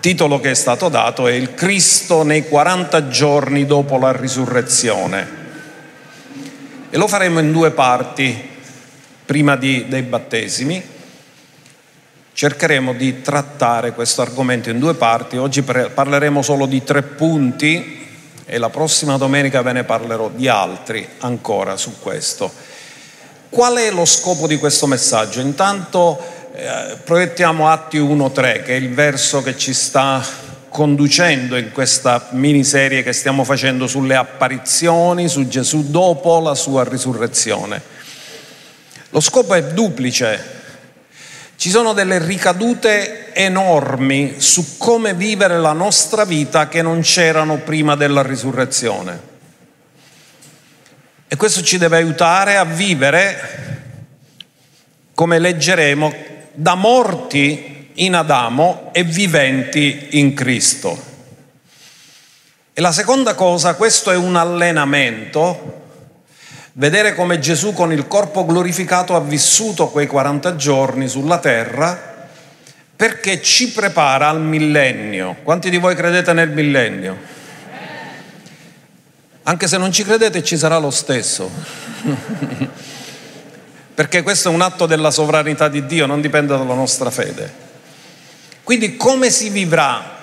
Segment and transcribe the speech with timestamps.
[0.00, 5.38] titolo che è stato dato è Il Cristo nei 40 giorni dopo la risurrezione.
[6.90, 8.48] E lo faremo in due parti
[9.24, 10.82] prima di, dei battesimi.
[12.32, 15.36] Cercheremo di trattare questo argomento in due parti.
[15.36, 18.08] Oggi parleremo solo di tre punti
[18.44, 22.50] e la prossima domenica ve ne parlerò di altri ancora su questo.
[23.50, 25.40] Qual è lo scopo di questo messaggio?
[25.40, 26.18] Intanto
[26.60, 30.22] eh, proiettiamo Atti 1.3, che è il verso che ci sta
[30.68, 37.80] conducendo in questa miniserie che stiamo facendo sulle apparizioni, su Gesù dopo la sua risurrezione.
[39.08, 40.58] Lo scopo è duplice.
[41.56, 47.96] Ci sono delle ricadute enormi su come vivere la nostra vita che non c'erano prima
[47.96, 49.28] della risurrezione.
[51.26, 53.88] E questo ci deve aiutare a vivere,
[55.14, 61.08] come leggeremo, da morti in Adamo e viventi in Cristo.
[62.72, 65.82] E la seconda cosa, questo è un allenamento,
[66.74, 72.28] vedere come Gesù con il corpo glorificato ha vissuto quei 40 giorni sulla terra
[72.96, 75.36] perché ci prepara al millennio.
[75.42, 77.16] Quanti di voi credete nel millennio?
[79.44, 81.50] Anche se non ci credete ci sarà lo stesso.
[84.00, 87.52] perché questo è un atto della sovranità di Dio, non dipende dalla nostra fede.
[88.64, 90.16] Quindi come si vivrà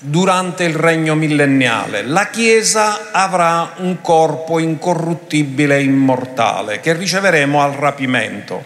[0.00, 2.02] durante il regno millenniale?
[2.02, 8.64] La Chiesa avrà un corpo incorruttibile e immortale che riceveremo al rapimento.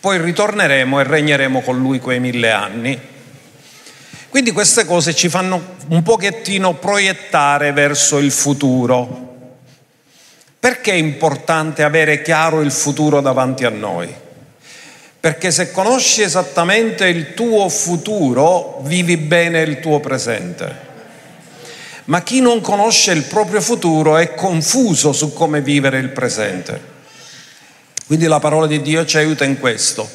[0.00, 2.98] Poi ritorneremo e regneremo con lui quei mille anni.
[4.30, 9.23] Quindi queste cose ci fanno un pochettino proiettare verso il futuro.
[10.64, 14.10] Perché è importante avere chiaro il futuro davanti a noi?
[15.20, 20.74] Perché se conosci esattamente il tuo futuro, vivi bene il tuo presente.
[22.04, 26.80] Ma chi non conosce il proprio futuro è confuso su come vivere il presente.
[28.06, 30.08] Quindi la parola di Dio ci aiuta in questo.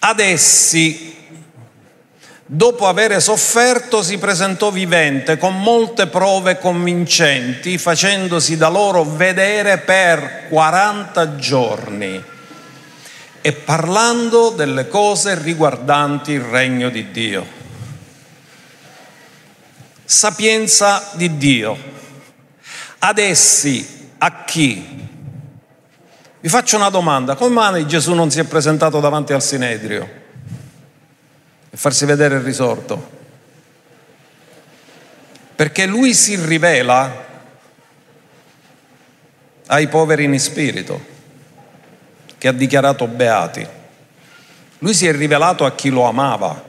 [0.00, 1.05] Ad essi
[2.46, 10.46] dopo aver sofferto, si presentò vivente con molte prove convincenti, facendosi da loro vedere per
[10.48, 12.24] 40 giorni
[13.40, 17.54] e parlando delle cose riguardanti il regno di Dio.
[20.04, 21.94] Sapienza di Dio.
[22.98, 25.04] Ad essi, a chi?
[26.40, 30.24] Vi faccio una domanda, come mai Gesù non si è presentato davanti al Sinedrio?
[31.76, 33.14] E farsi vedere il risorto.
[35.54, 37.24] Perché lui si rivela
[39.66, 40.98] ai poveri in spirito,
[42.38, 43.66] che ha dichiarato beati.
[44.78, 46.64] Lui si è rivelato a chi lo amava,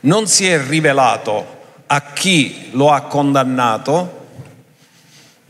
[0.00, 4.17] non si è rivelato a chi lo ha condannato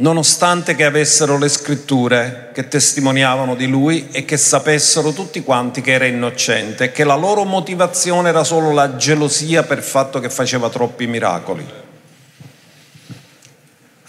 [0.00, 5.92] nonostante che avessero le scritture che testimoniavano di lui e che sapessero tutti quanti che
[5.92, 10.30] era innocente e che la loro motivazione era solo la gelosia per il fatto che
[10.30, 11.66] faceva troppi miracoli.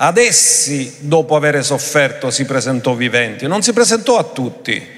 [0.02, 4.98] Ad essi, dopo aver sofferto, si presentò viventi, non si presentò a tutti.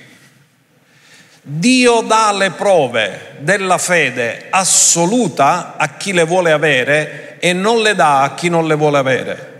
[1.43, 7.95] Dio dà le prove della fede assoluta a chi le vuole avere e non le
[7.95, 9.50] dà a chi non le vuole avere.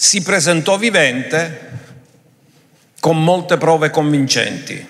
[0.00, 1.70] Si presentò vivente
[3.00, 4.86] con molte prove convincenti.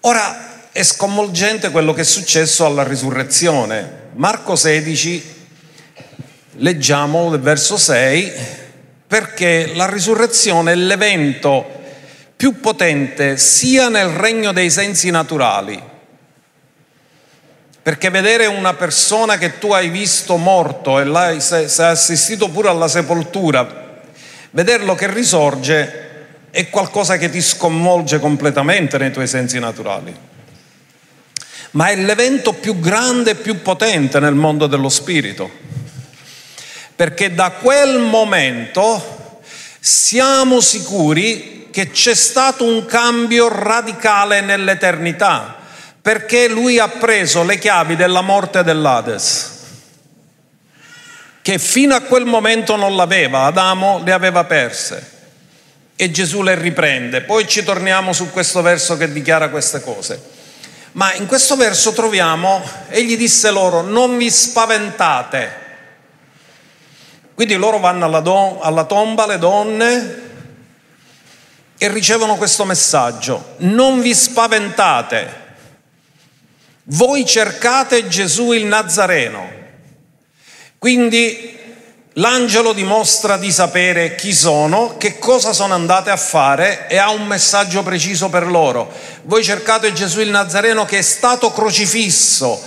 [0.00, 4.08] Ora è sconvolgente quello che è successo alla risurrezione.
[4.14, 5.34] Marco 16,
[6.54, 8.32] leggiamo il verso 6,
[9.06, 11.64] perché la risurrezione è l'evento
[12.34, 15.80] più potente sia nel regno dei sensi naturali,
[17.90, 22.86] perché vedere una persona che tu hai visto morto e l'hai, sei assistito pure alla
[22.86, 23.98] sepoltura,
[24.52, 26.08] vederlo che risorge
[26.52, 30.14] è qualcosa che ti sconvolge completamente nei tuoi sensi naturali.
[31.72, 35.50] Ma è l'evento più grande e più potente nel mondo dello spirito.
[36.94, 39.40] Perché da quel momento
[39.80, 45.59] siamo sicuri che c'è stato un cambio radicale nell'eternità
[46.10, 49.58] perché lui ha preso le chiavi della morte dell'Ades,
[51.40, 55.18] che fino a quel momento non l'aveva, Adamo le aveva perse
[55.94, 57.20] e Gesù le riprende.
[57.20, 60.20] Poi ci torniamo su questo verso che dichiara queste cose.
[60.92, 65.52] Ma in questo verso troviamo, egli disse loro, non vi spaventate.
[67.34, 70.20] Quindi loro vanno alla, do, alla tomba, le donne,
[71.78, 75.49] e ricevono questo messaggio, non vi spaventate
[76.90, 79.58] voi cercate Gesù il Nazareno.
[80.78, 81.58] Quindi
[82.14, 87.26] l'angelo dimostra di sapere chi sono, che cosa sono andate a fare e ha un
[87.26, 88.90] messaggio preciso per loro.
[89.24, 92.60] Voi cercate Gesù il Nazareno che è stato crocifisso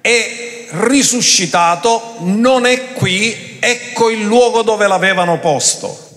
[0.00, 6.10] e risuscitato, non è qui, ecco il luogo dove l'avevano posto.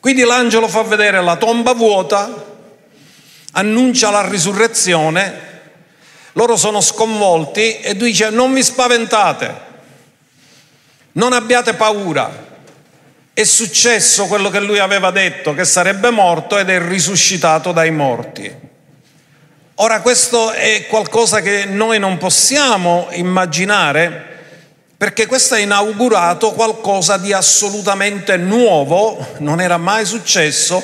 [0.00, 2.44] Quindi l'angelo fa vedere la tomba vuota,
[3.52, 5.55] annuncia la risurrezione,
[6.36, 9.54] loro sono sconvolti e dice non vi spaventate,
[11.12, 12.44] non abbiate paura.
[13.32, 18.54] È successo quello che lui aveva detto, che sarebbe morto ed è risuscitato dai morti.
[19.76, 24.34] Ora questo è qualcosa che noi non possiamo immaginare
[24.96, 30.82] perché questo ha inaugurato qualcosa di assolutamente nuovo, non era mai successo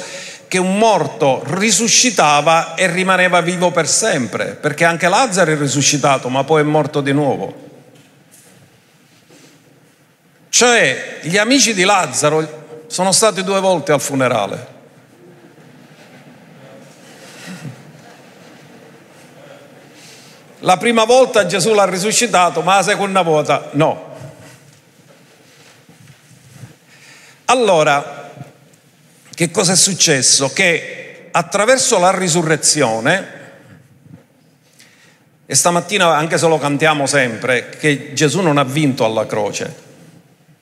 [0.53, 6.45] che un morto risuscitava e rimaneva vivo per sempre, perché anche Lazzaro è risuscitato, ma
[6.45, 7.71] poi è morto di nuovo.
[10.51, 14.67] Cioè, gli amici di Lazzaro sono stati due volte al funerale.
[20.59, 24.17] La prima volta Gesù l'ha risuscitato, ma la seconda volta no.
[27.47, 28.22] Allora,
[29.35, 30.53] che cosa è successo?
[30.53, 33.41] Che attraverso la risurrezione,
[35.47, 39.75] e stamattina anche se lo cantiamo sempre, che Gesù non ha vinto alla croce,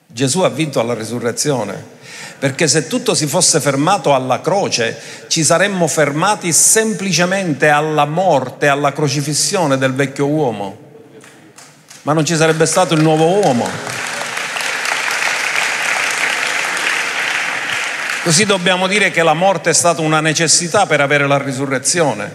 [0.06, 1.98] Gesù ha vinto alla risurrezione.
[2.40, 8.92] Perché se tutto si fosse fermato alla croce, ci saremmo fermati semplicemente alla morte, alla
[8.92, 10.78] crocifissione del vecchio uomo.
[12.02, 13.68] Ma non ci sarebbe stato il nuovo uomo.
[18.30, 22.32] Così dobbiamo dire che la morte è stata una necessità per avere la risurrezione.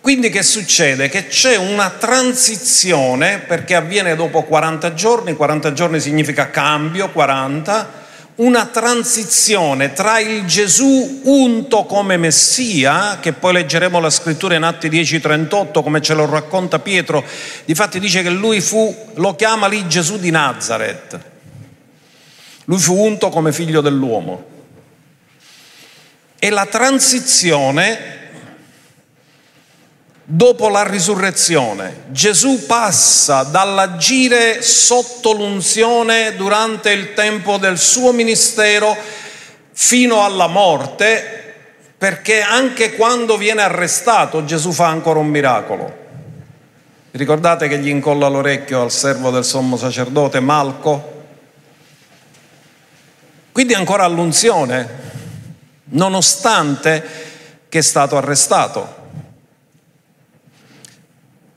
[0.00, 1.08] Quindi che succede?
[1.08, 7.92] Che c'è una transizione perché avviene dopo 40 giorni, 40 giorni significa cambio, 40,
[8.34, 14.88] una transizione tra il Gesù unto come Messia, che poi leggeremo la scrittura in Atti
[14.88, 17.24] 10:38 come ce lo racconta Pietro,
[17.66, 21.29] difatti dice che lui fu, lo chiama lì Gesù di Nazareth,
[22.70, 24.44] lui fu unto come figlio dell'uomo.
[26.38, 28.18] E la transizione
[30.22, 32.04] dopo la risurrezione.
[32.10, 38.96] Gesù passa dall'agire sotto l'unzione durante il tempo del suo ministero
[39.72, 41.54] fino alla morte,
[41.98, 45.98] perché anche quando viene arrestato Gesù fa ancora un miracolo.
[47.10, 51.18] Ricordate che gli incolla l'orecchio al servo del sommo sacerdote Malco?
[53.60, 54.88] Quindi ancora all'unzione,
[55.90, 57.04] nonostante
[57.68, 58.96] che è stato arrestato.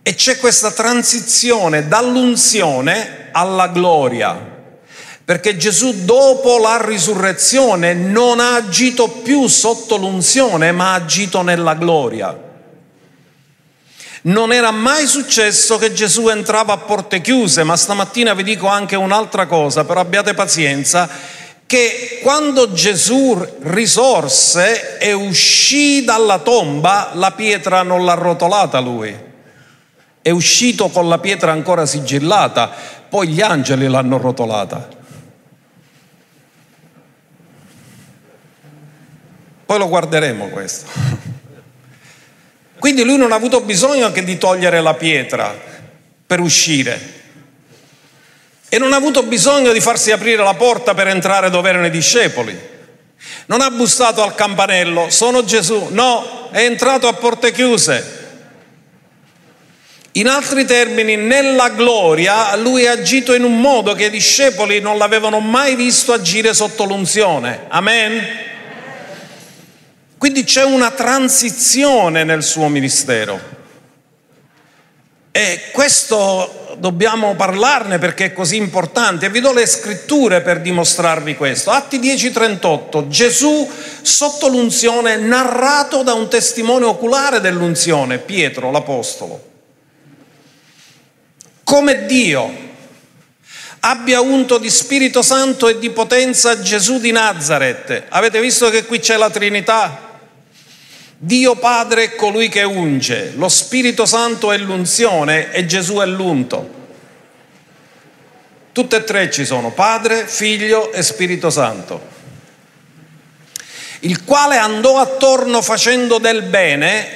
[0.03, 4.37] E c'è questa transizione dall'unzione alla gloria,
[5.23, 11.73] perché Gesù dopo la risurrezione non ha agito più sotto l'unzione, ma ha agito nella
[11.73, 12.37] gloria.
[14.23, 18.97] Non era mai successo che Gesù entrava a porte chiuse, ma stamattina vi dico anche
[18.97, 21.41] un'altra cosa, però abbiate pazienza
[21.73, 29.17] che quando Gesù risorse e uscì dalla tomba, la pietra non l'ha rotolata lui.
[30.21, 32.71] È uscito con la pietra ancora sigillata,
[33.09, 34.87] poi gli angeli l'hanno rotolata.
[39.65, 40.91] Poi lo guarderemo questo.
[42.77, 45.59] Quindi lui non ha avuto bisogno anche di togliere la pietra
[46.27, 47.22] per uscire
[48.73, 51.91] e non ha avuto bisogno di farsi aprire la porta per entrare dove erano i
[51.91, 52.59] discepoli.
[53.45, 58.21] Non ha bussato al campanello, sono Gesù, no, è entrato a porte chiuse.
[60.13, 64.97] In altri termini, nella gloria lui ha agito in un modo che i discepoli non
[64.97, 67.65] l'avevano mai visto agire sotto l'unzione.
[67.67, 68.27] Amen?
[70.17, 73.39] Quindi c'è una transizione nel suo ministero.
[75.35, 79.31] E questo dobbiamo parlarne perché è così importante.
[79.31, 81.71] Vi do le scritture per dimostrarvi questo.
[81.71, 83.67] Atti 10:38, Gesù
[84.03, 89.43] sotto l'unzione narrato da un testimone oculare dell'unzione, Pietro l'Apostolo.
[91.63, 92.53] Come Dio
[93.79, 98.03] abbia unto di Spirito Santo e di potenza Gesù di Nazareth.
[98.09, 100.12] Avete visto che qui c'è la Trinità?
[101.25, 106.69] Dio Padre è colui che unge, lo Spirito Santo è l'unzione e Gesù è l'unto.
[108.73, 112.01] Tutte e tre ci sono, Padre, Figlio e Spirito Santo.
[114.01, 117.07] Il quale andò attorno facendo del bene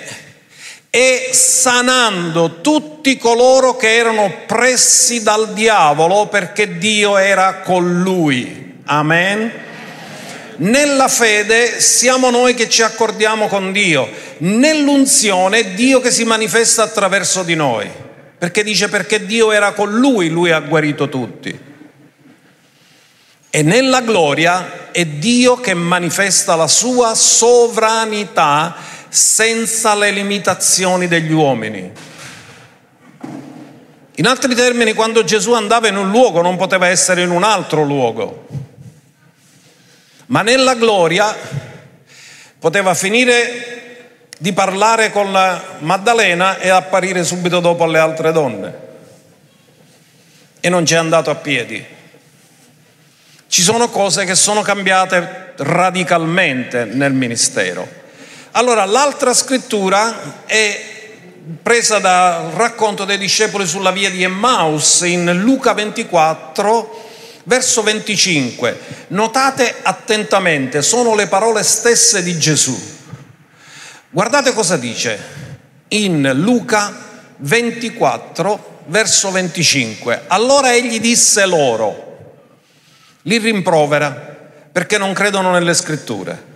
[0.90, 8.76] e sanando tutti coloro che erano pressi dal diavolo perché Dio era con lui.
[8.86, 9.66] Amen.
[10.60, 14.10] Nella fede siamo noi che ci accordiamo con Dio,
[14.40, 17.88] nell'unzione Dio che si manifesta attraverso di noi,
[18.38, 21.66] perché dice perché Dio era con lui, lui ha guarito tutti.
[23.50, 28.76] E nella gloria è Dio che manifesta la sua sovranità
[29.10, 31.92] senza le limitazioni degli uomini.
[34.16, 37.84] In altri termini, quando Gesù andava in un luogo non poteva essere in un altro
[37.84, 38.48] luogo,
[40.28, 41.36] ma nella gloria
[42.60, 43.76] poteva finire
[44.38, 48.86] di parlare con la Maddalena e apparire subito dopo alle altre donne.
[50.60, 51.84] E non c'è andato a piedi.
[53.48, 57.88] Ci sono cose che sono cambiate radicalmente nel ministero.
[58.52, 60.96] Allora, l'altra scrittura è
[61.62, 67.07] presa dal racconto dei discepoli sulla via di Emmaus in Luca 24,
[67.48, 68.80] verso 25.
[69.10, 72.96] Notate attentamente, sono le parole stesse di Gesù.
[74.10, 75.36] Guardate cosa dice
[75.90, 77.06] in Luca
[77.38, 80.24] 24, verso 25.
[80.28, 82.36] Allora egli disse loro,
[83.24, 84.36] li rimprovera
[84.72, 86.56] perché non credono nelle scritture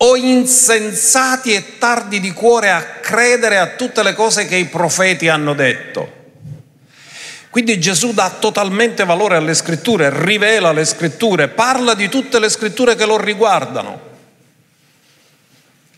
[0.00, 5.28] o insensati e tardi di cuore a credere a tutte le cose che i profeti
[5.28, 6.17] hanno detto.
[7.50, 12.94] Quindi Gesù dà totalmente valore alle scritture, rivela le scritture, parla di tutte le scritture
[12.94, 14.06] che lo riguardano.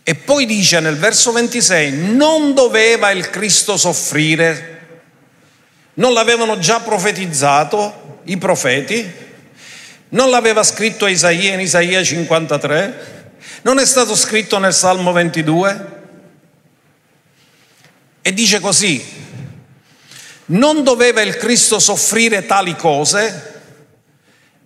[0.03, 4.79] E poi dice nel verso 26, non doveva il Cristo soffrire,
[5.95, 9.29] non l'avevano già profetizzato i profeti,
[10.09, 13.19] non l'aveva scritto Isaia in Isaia 53,
[13.63, 15.99] non è stato scritto nel Salmo 22?
[18.21, 19.03] E dice così,
[20.51, 23.49] non doveva il Cristo soffrire tali cose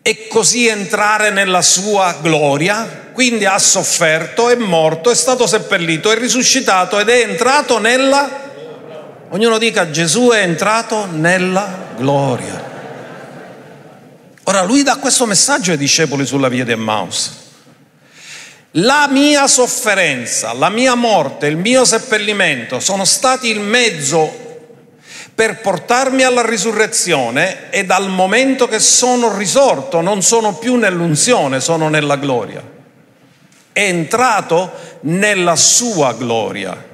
[0.01, 6.17] e così entrare nella sua gloria, quindi ha sofferto, è morto, è stato seppellito, è
[6.17, 8.43] risuscitato ed è entrato nella...
[9.29, 12.73] Ognuno dica Gesù è entrato nella gloria.
[14.43, 17.43] Ora lui dà questo messaggio ai discepoli sulla via di Emmaus.
[18.77, 24.44] La mia sofferenza, la mia morte, il mio seppellimento sono stati il mezzo
[25.35, 31.89] per portarmi alla risurrezione e dal momento che sono risorto non sono più nell'unzione, sono
[31.89, 32.63] nella gloria.
[33.73, 36.93] È entrato nella sua gloria.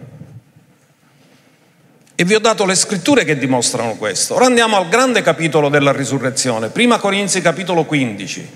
[2.16, 4.34] E vi ho dato le scritture che dimostrano questo.
[4.34, 8.50] Ora andiamo al grande capitolo della risurrezione, prima Corinzi capitolo 15,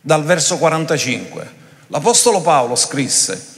[0.00, 1.64] dal verso 45.
[1.86, 3.54] L'Apostolo Paolo scrisse,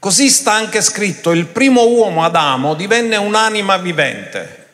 [0.00, 4.66] così sta anche scritto, il primo uomo Adamo divenne un'anima vivente,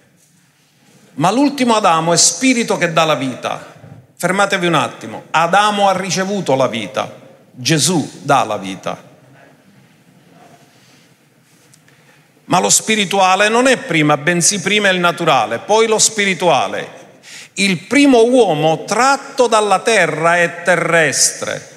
[1.15, 3.75] ma l'ultimo Adamo è spirito che dà la vita.
[4.19, 7.13] Fermatevi un attimo, Adamo ha ricevuto la vita,
[7.51, 9.05] Gesù dà la vita.
[12.45, 17.05] Ma lo spirituale non è prima, bensì prima il naturale, poi lo spirituale.
[17.55, 21.75] Il primo uomo tratto dalla terra è terrestre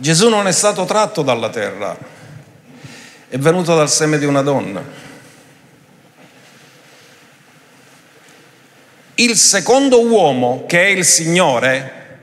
[0.00, 1.94] Gesù non è stato tratto dalla terra,
[3.28, 4.82] è venuto dal seme di una donna.
[9.16, 12.18] Il secondo uomo, che è il Signore,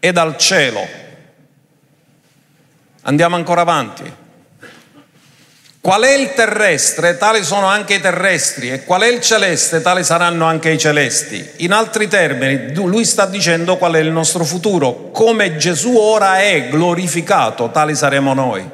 [0.00, 0.84] è dal cielo.
[3.02, 4.12] Andiamo ancora avanti.
[5.82, 10.04] Qual è il terrestre, tali sono anche i terrestri, e qual è il celeste, tali
[10.04, 11.52] saranno anche i celesti.
[11.58, 15.10] In altri termini, lui sta dicendo qual è il nostro futuro.
[15.10, 18.68] Come Gesù ora è glorificato, tali saremo noi.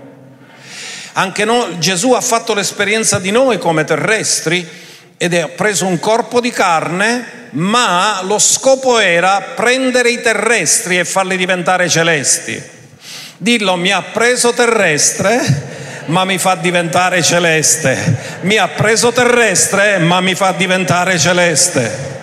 [1.13, 4.69] Anche noi, Gesù ha fatto l'esperienza di noi come terrestri
[5.17, 11.05] ed ha preso un corpo di carne, ma lo scopo era prendere i terrestri e
[11.05, 12.61] farli diventare celesti.
[13.37, 15.75] Dillo, mi ha preso terrestre
[16.07, 18.39] ma mi fa diventare celeste.
[18.43, 22.15] Mi ha preso terrestre, ma mi fa diventare celeste.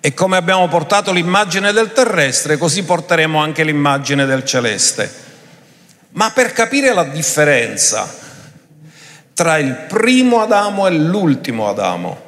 [0.00, 5.30] E come abbiamo portato l'immagine del terrestre, così porteremo anche l'immagine del celeste.
[6.10, 8.12] Ma per capire la differenza
[9.32, 12.20] tra il primo Adamo e l'ultimo Adamo,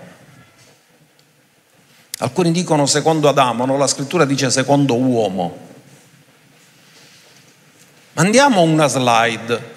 [2.18, 3.76] alcuni dicono secondo Adamo, no?
[3.76, 5.63] la scrittura dice secondo uomo.
[8.16, 9.72] Andiamo una slide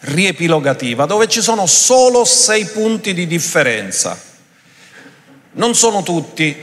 [0.00, 4.18] riepilogativa dove ci sono solo sei punti di differenza.
[5.52, 6.56] Non sono tutti,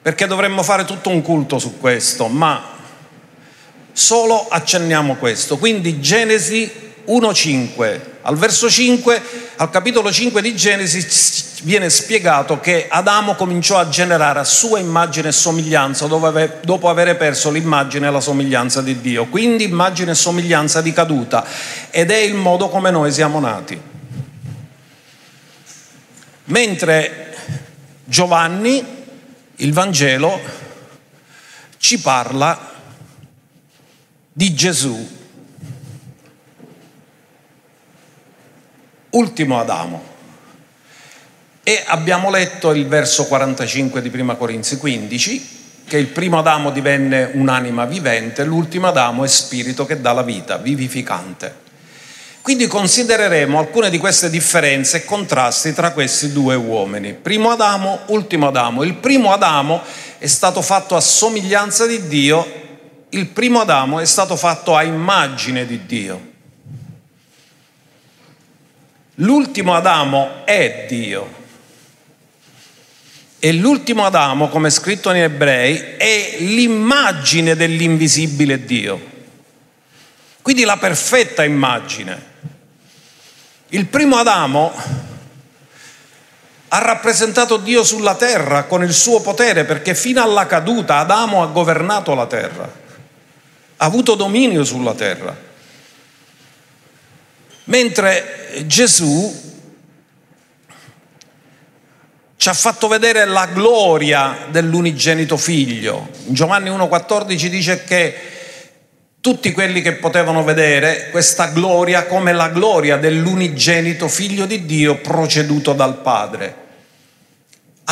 [0.00, 2.62] perché dovremmo fare tutto un culto su questo, ma
[3.92, 5.58] solo accenniamo questo.
[5.58, 9.22] Quindi Genesi 1.5, al verso 5,
[9.56, 11.06] al capitolo 5 di Genesi
[11.62, 17.50] viene spiegato che Adamo cominciò a generare a sua immagine e somiglianza dopo aver perso
[17.50, 19.26] l'immagine e la somiglianza di Dio.
[19.26, 21.44] Quindi immagine e somiglianza di caduta
[21.90, 23.80] ed è il modo come noi siamo nati.
[26.44, 27.36] Mentre
[28.04, 28.84] Giovanni,
[29.56, 30.40] il Vangelo,
[31.78, 32.70] ci parla
[34.32, 35.20] di Gesù,
[39.12, 40.10] ultimo Adamo.
[41.62, 47.30] E abbiamo letto il verso 45 di Prima Corinzi 15, che il primo Adamo divenne
[47.34, 51.60] un'anima vivente, l'ultimo Adamo è spirito che dà la vita, vivificante.
[52.42, 57.12] Quindi considereremo alcune di queste differenze e contrasti tra questi due uomini.
[57.14, 58.82] Primo Adamo, ultimo Adamo.
[58.82, 59.80] Il primo Adamo
[60.18, 62.60] è stato fatto a somiglianza di Dio
[63.14, 66.31] il primo Adamo è stato fatto a immagine di Dio.
[69.22, 71.40] L'ultimo Adamo è Dio.
[73.38, 79.10] E l'ultimo Adamo, come è scritto in ebrei, è l'immagine dell'invisibile Dio.
[80.42, 82.30] Quindi la perfetta immagine.
[83.68, 84.72] Il primo Adamo
[86.68, 91.46] ha rappresentato Dio sulla terra con il suo potere perché fino alla caduta Adamo ha
[91.46, 92.80] governato la terra
[93.82, 95.36] ha avuto dominio sulla terra.
[97.64, 99.40] Mentre Gesù
[102.36, 106.08] ci ha fatto vedere la gloria dell'unigenito figlio.
[106.26, 108.14] Giovanni 1,14 dice che
[109.20, 115.72] tutti quelli che potevano vedere questa gloria come la gloria dell'unigenito figlio di Dio proceduto
[115.72, 116.61] dal Padre.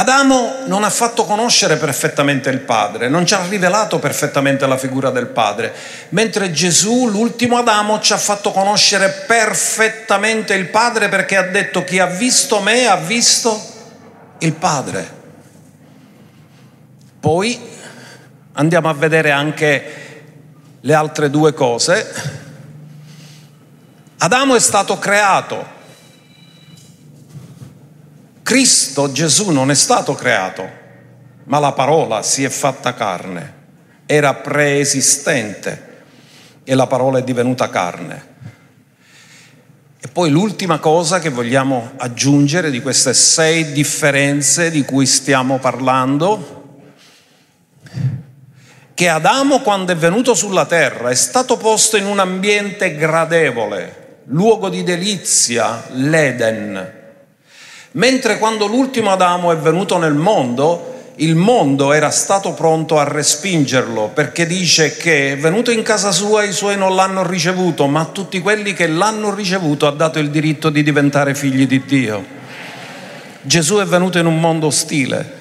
[0.00, 5.10] Adamo non ha fatto conoscere perfettamente il Padre, non ci ha rivelato perfettamente la figura
[5.10, 5.74] del Padre,
[6.10, 11.98] mentre Gesù, l'ultimo Adamo, ci ha fatto conoscere perfettamente il Padre perché ha detto chi
[11.98, 13.62] ha visto me ha visto
[14.38, 15.18] il Padre.
[17.20, 17.60] Poi
[18.54, 20.22] andiamo a vedere anche
[20.80, 22.38] le altre due cose.
[24.16, 25.78] Adamo è stato creato
[28.50, 30.68] Cristo Gesù non è stato creato,
[31.44, 33.54] ma la parola si è fatta carne,
[34.06, 36.02] era preesistente
[36.64, 38.26] e la parola è divenuta carne.
[40.00, 46.80] E poi l'ultima cosa che vogliamo aggiungere di queste sei differenze di cui stiamo parlando,
[48.94, 54.68] che Adamo quando è venuto sulla terra è stato posto in un ambiente gradevole, luogo
[54.68, 56.98] di delizia, l'Eden
[57.92, 64.10] Mentre quando l'ultimo Adamo è venuto nel mondo, il mondo era stato pronto a respingerlo
[64.14, 68.06] perché dice che è venuto in casa sua i suoi non l'hanno ricevuto, ma a
[68.06, 72.24] tutti quelli che l'hanno ricevuto ha dato il diritto di diventare figli di Dio.
[73.42, 75.38] Gesù è venuto in un mondo ostile,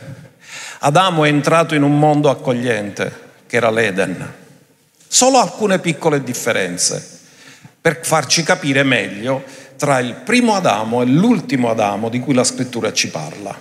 [0.79, 4.33] Adamo è entrato in un mondo accogliente, che era l'Eden.
[5.07, 7.19] Solo alcune piccole differenze
[7.81, 9.43] per farci capire meglio
[9.79, 13.57] tra il primo Adamo e l'ultimo Adamo di cui la scrittura ci parla.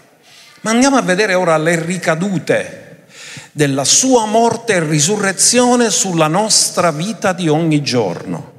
[0.62, 3.06] Ma andiamo a vedere ora le ricadute
[3.52, 8.52] della sua morte e risurrezione sulla nostra vita di ogni giorno.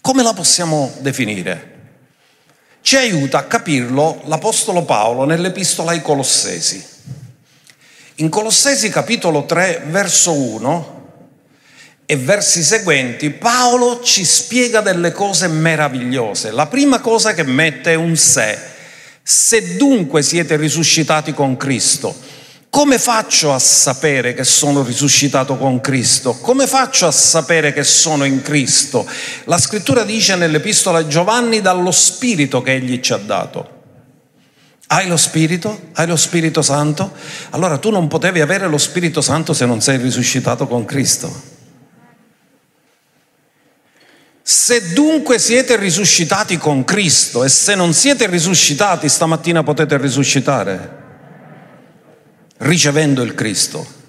[0.00, 1.70] Come la possiamo definire?
[2.82, 6.84] Ci aiuta a capirlo l'Apostolo Paolo nell'Epistola ai Colossesi.
[8.16, 11.01] In Colossesi capitolo 3, verso 1,
[12.12, 16.50] e versi seguenti, Paolo ci spiega delle cose meravigliose.
[16.50, 18.58] La prima cosa che mette è un se.
[19.22, 22.14] Se dunque siete risuscitati con Cristo,
[22.68, 26.34] come faccio a sapere che sono risuscitato con Cristo?
[26.34, 29.08] Come faccio a sapere che sono in Cristo?
[29.44, 33.80] La scrittura dice nell'epistola Giovanni dallo Spirito che Egli ci ha dato.
[34.88, 35.88] Hai lo Spirito?
[35.94, 37.10] Hai lo Spirito Santo?
[37.52, 41.51] Allora tu non potevi avere lo Spirito Santo se non sei risuscitato con Cristo.
[44.42, 51.00] Se dunque siete risuscitati con Cristo e se non siete risuscitati stamattina potete risuscitare
[52.58, 54.00] ricevendo il Cristo.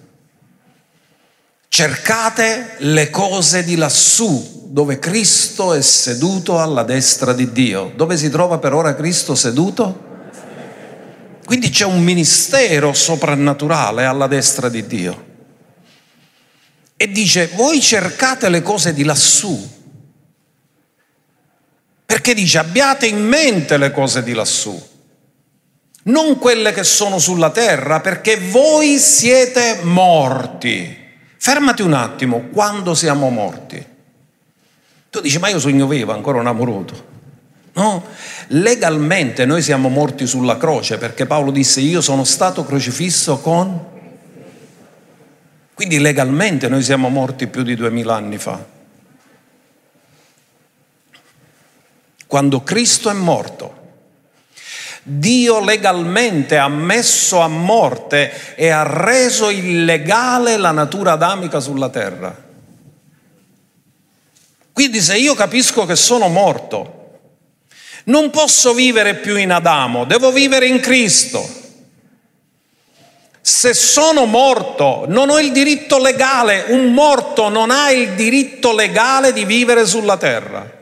[1.68, 7.92] Cercate le cose di lassù, dove Cristo è seduto alla destra di Dio.
[7.96, 10.12] Dove si trova per ora Cristo seduto?
[11.46, 15.32] Quindi c'è un ministero soprannaturale alla destra di Dio.
[16.96, 19.73] E dice, voi cercate le cose di lassù,
[22.14, 24.80] perché dice abbiate in mente le cose di lassù,
[26.04, 30.96] non quelle che sono sulla terra, perché voi siete morti.
[31.38, 33.84] Fermati un attimo, quando siamo morti?
[35.10, 37.04] Tu dici, ma io sogno vivo, ancora un amoroso.
[37.74, 38.06] No,
[38.50, 43.86] legalmente noi siamo morti sulla croce perché Paolo disse io sono stato crocifisso con...
[45.74, 48.73] Quindi legalmente noi siamo morti più di duemila anni fa.
[52.34, 53.82] Quando Cristo è morto,
[55.04, 62.36] Dio legalmente ha messo a morte e ha reso illegale la natura adamica sulla terra.
[64.72, 67.20] Quindi se io capisco che sono morto,
[68.06, 71.48] non posso vivere più in Adamo, devo vivere in Cristo.
[73.42, 79.34] Se sono morto, non ho il diritto legale, un morto non ha il diritto legale
[79.34, 80.82] di vivere sulla terra.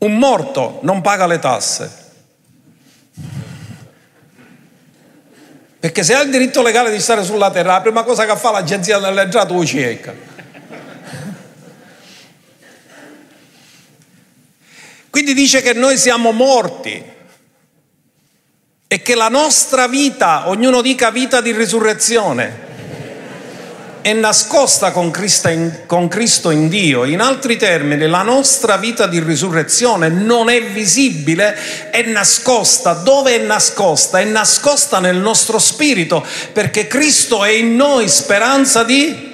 [0.00, 1.98] Un morto non paga le tasse.
[5.80, 8.50] Perché se ha il diritto legale di stare sulla terra, la prima cosa che fa
[8.50, 10.14] l'agenzia delle entrate lo cieca.
[15.08, 17.02] Quindi dice che noi siamo morti
[18.86, 22.68] e che la nostra vita, ognuno dica vita di risurrezione,
[24.02, 25.48] è nascosta con Cristo,
[26.50, 27.04] in, Dio.
[27.04, 32.94] In altri termini, la nostra vita di risurrezione non è visibile, è nascosta.
[32.94, 34.18] Dove è nascosta?
[34.18, 39.28] È nascosta nel nostro spirito, perché Cristo è in noi speranza di...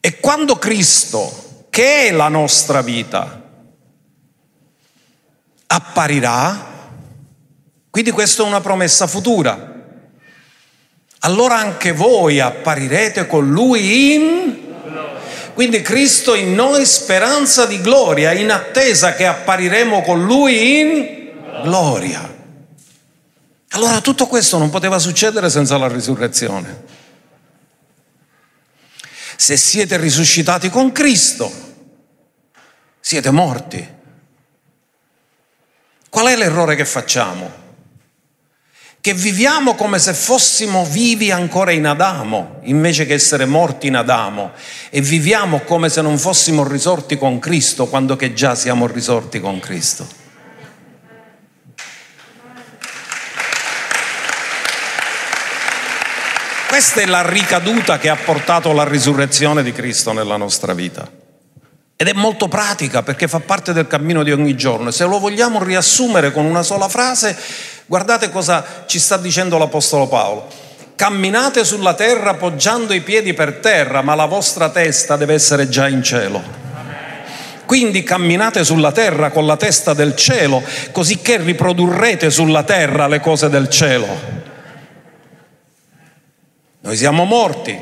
[0.00, 3.42] E quando Cristo, che è la nostra vita,
[5.66, 6.66] apparirà,
[7.90, 9.76] quindi questa è una promessa futura
[11.20, 14.66] allora anche voi apparirete con lui in...
[15.54, 22.36] Quindi Cristo in noi speranza di gloria, in attesa che appariremo con lui in gloria.
[23.70, 26.84] Allora tutto questo non poteva succedere senza la risurrezione.
[29.36, 31.50] Se siete risuscitati con Cristo,
[33.00, 33.96] siete morti.
[36.08, 37.67] Qual è l'errore che facciamo?
[39.00, 44.52] Che viviamo come se fossimo vivi ancora in Adamo, invece che essere morti in Adamo,
[44.90, 49.60] e viviamo come se non fossimo risorti con Cristo, quando che già siamo risorti con
[49.60, 50.26] Cristo.
[56.68, 61.10] Questa è la ricaduta che ha portato la risurrezione di Cristo nella nostra vita.
[61.96, 64.92] Ed è molto pratica perché fa parte del cammino di ogni giorno.
[64.92, 67.36] Se lo vogliamo riassumere con una sola frase,
[67.88, 70.46] guardate cosa ci sta dicendo l'Apostolo Paolo.
[70.94, 75.88] Camminate sulla terra poggiando i piedi per terra, ma la vostra testa deve essere già
[75.88, 76.66] in cielo.
[77.64, 83.48] Quindi camminate sulla terra con la testa del cielo, così riprodurrete sulla terra le cose
[83.48, 84.06] del cielo.
[86.80, 87.78] Noi siamo morti,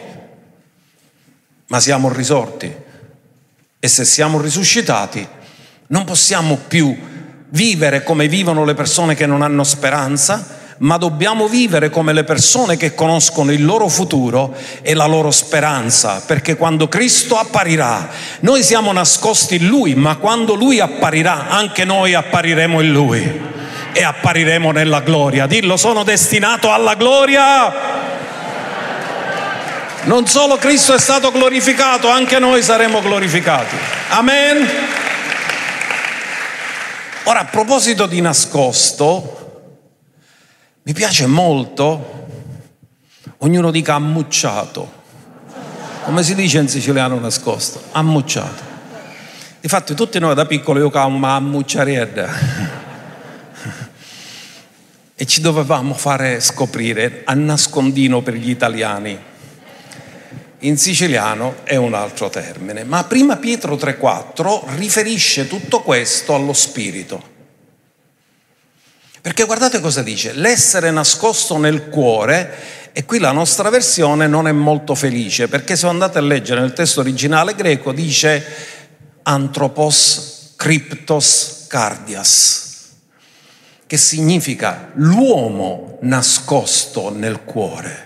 [1.69, 2.75] ma siamo risorti
[3.79, 5.27] e se siamo risuscitati,
[5.89, 7.16] non possiamo più
[7.51, 12.77] vivere come vivono le persone che non hanno speranza, ma dobbiamo vivere come le persone
[12.77, 18.09] che conoscono il loro futuro e la loro speranza, perché quando Cristo apparirà,
[18.41, 23.41] noi siamo nascosti in Lui, ma quando Lui apparirà, anche noi appariremo in Lui
[23.93, 25.47] e appariremo nella gloria.
[25.47, 28.05] Dillo, sono destinato alla gloria
[30.07, 33.77] non solo Cristo è stato glorificato, anche noi saremo glorificati.
[34.11, 35.05] Amen.
[37.29, 39.73] Ora, a proposito di nascosto,
[40.85, 42.29] mi piace molto,
[43.39, 44.93] ognuno dica ammucciato.
[46.05, 47.83] Come si dice in siciliano nascosto?
[47.91, 48.63] Ammucciato.
[49.61, 52.29] Difatti tutti noi da piccoli giocavamo a ammucciarietta
[55.17, 59.19] e ci dovevamo fare scoprire a nascondino per gli italiani
[60.61, 67.35] in siciliano è un altro termine, ma prima Pietro 3:4 riferisce tutto questo allo spirito.
[69.21, 74.53] Perché guardate cosa dice, l'essere nascosto nel cuore, e qui la nostra versione non è
[74.53, 78.43] molto felice, perché se andate a leggere nel testo originale greco dice
[79.25, 82.95] anthropos cryptos cardias,
[83.87, 88.06] che significa l'uomo nascosto nel cuore.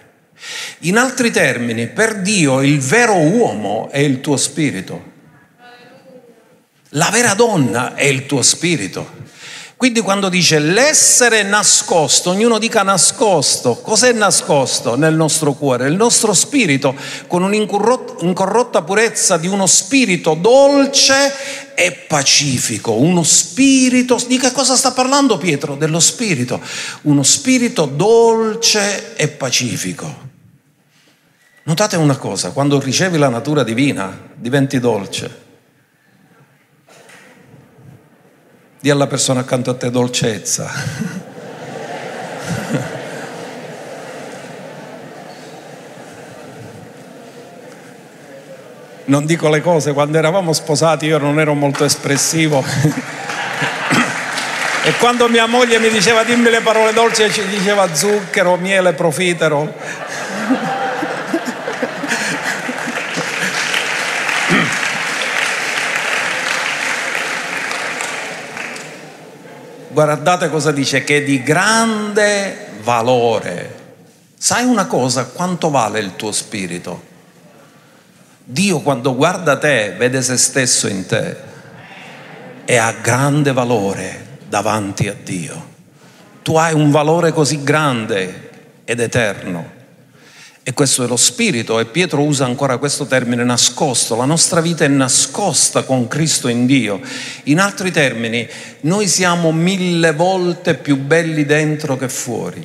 [0.80, 5.08] In altri termini, per Dio il vero uomo è il tuo spirito.
[6.94, 9.18] La vera donna è il tuo spirito.
[9.76, 15.88] Quindi quando dice l'essere nascosto, ognuno dica nascosto, cos'è nascosto nel nostro cuore?
[15.88, 16.94] Il nostro spirito
[17.28, 24.92] con un'incorrotta purezza di uno spirito dolce e pacifico, uno spirito, di che cosa sta
[24.92, 25.76] parlando Pietro?
[25.76, 26.60] Dello spirito,
[27.02, 30.28] uno spirito dolce e pacifico.
[31.70, 35.42] Notate una cosa, quando ricevi la natura divina diventi dolce.
[38.80, 40.68] Di alla persona accanto a te dolcezza.
[49.04, 52.64] non dico le cose, quando eravamo sposati io non ero molto espressivo.
[54.82, 59.72] e quando mia moglie mi diceva dimmi le parole dolci, ci diceva zucchero, miele, profiterol.
[69.92, 73.78] Guardate cosa dice, che è di grande valore.
[74.38, 77.08] Sai una cosa, quanto vale il tuo spirito?
[78.44, 81.36] Dio quando guarda te vede se stesso in te
[82.64, 85.68] e ha grande valore davanti a Dio.
[86.42, 88.50] Tu hai un valore così grande
[88.84, 89.78] ed eterno.
[90.70, 94.14] E questo è lo spirito e Pietro usa ancora questo termine nascosto.
[94.14, 97.00] La nostra vita è nascosta con Cristo in Dio.
[97.46, 98.48] In altri termini,
[98.82, 102.64] noi siamo mille volte più belli dentro che fuori.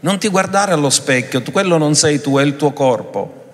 [0.00, 3.52] Non ti guardare allo specchio, quello non sei tu, è il tuo corpo.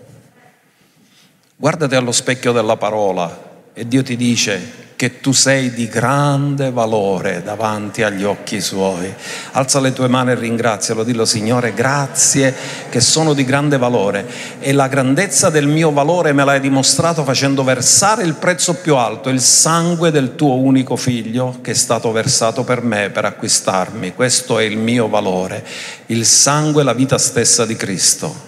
[1.54, 3.47] Guardati allo specchio della parola
[3.78, 9.14] e Dio ti dice che tu sei di grande valore davanti agli occhi suoi.
[9.52, 12.52] Alza le tue mani e ringrazialo, dillo Signore, grazie
[12.88, 14.26] che sono di grande valore
[14.58, 19.28] e la grandezza del mio valore me l'hai dimostrato facendo versare il prezzo più alto,
[19.28, 24.14] il sangue del tuo unico figlio che è stato versato per me, per acquistarmi.
[24.14, 25.64] Questo è il mio valore,
[26.06, 28.46] il sangue e la vita stessa di Cristo.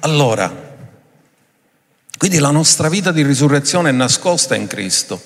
[0.00, 0.67] Allora,
[2.18, 5.22] quindi la nostra vita di risurrezione è nascosta in Cristo.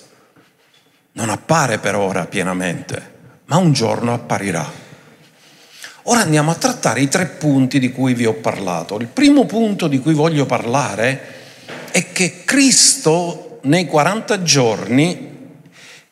[1.12, 3.10] Non appare per ora pienamente,
[3.46, 4.70] ma un giorno apparirà.
[6.02, 8.98] Ora andiamo a trattare i tre punti di cui vi ho parlato.
[8.98, 11.20] Il primo punto di cui voglio parlare
[11.90, 15.30] è che Cristo nei 40 giorni,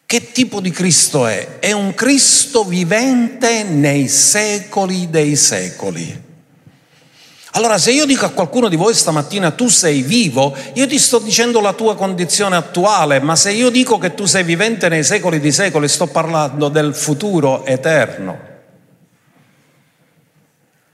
[0.07, 1.59] che tipo di Cristo è?
[1.59, 6.29] È un Cristo vivente nei secoli dei secoli.
[7.53, 11.19] Allora se io dico a qualcuno di voi stamattina tu sei vivo, io ti sto
[11.19, 15.41] dicendo la tua condizione attuale, ma se io dico che tu sei vivente nei secoli
[15.41, 18.49] di secoli, sto parlando del futuro eterno.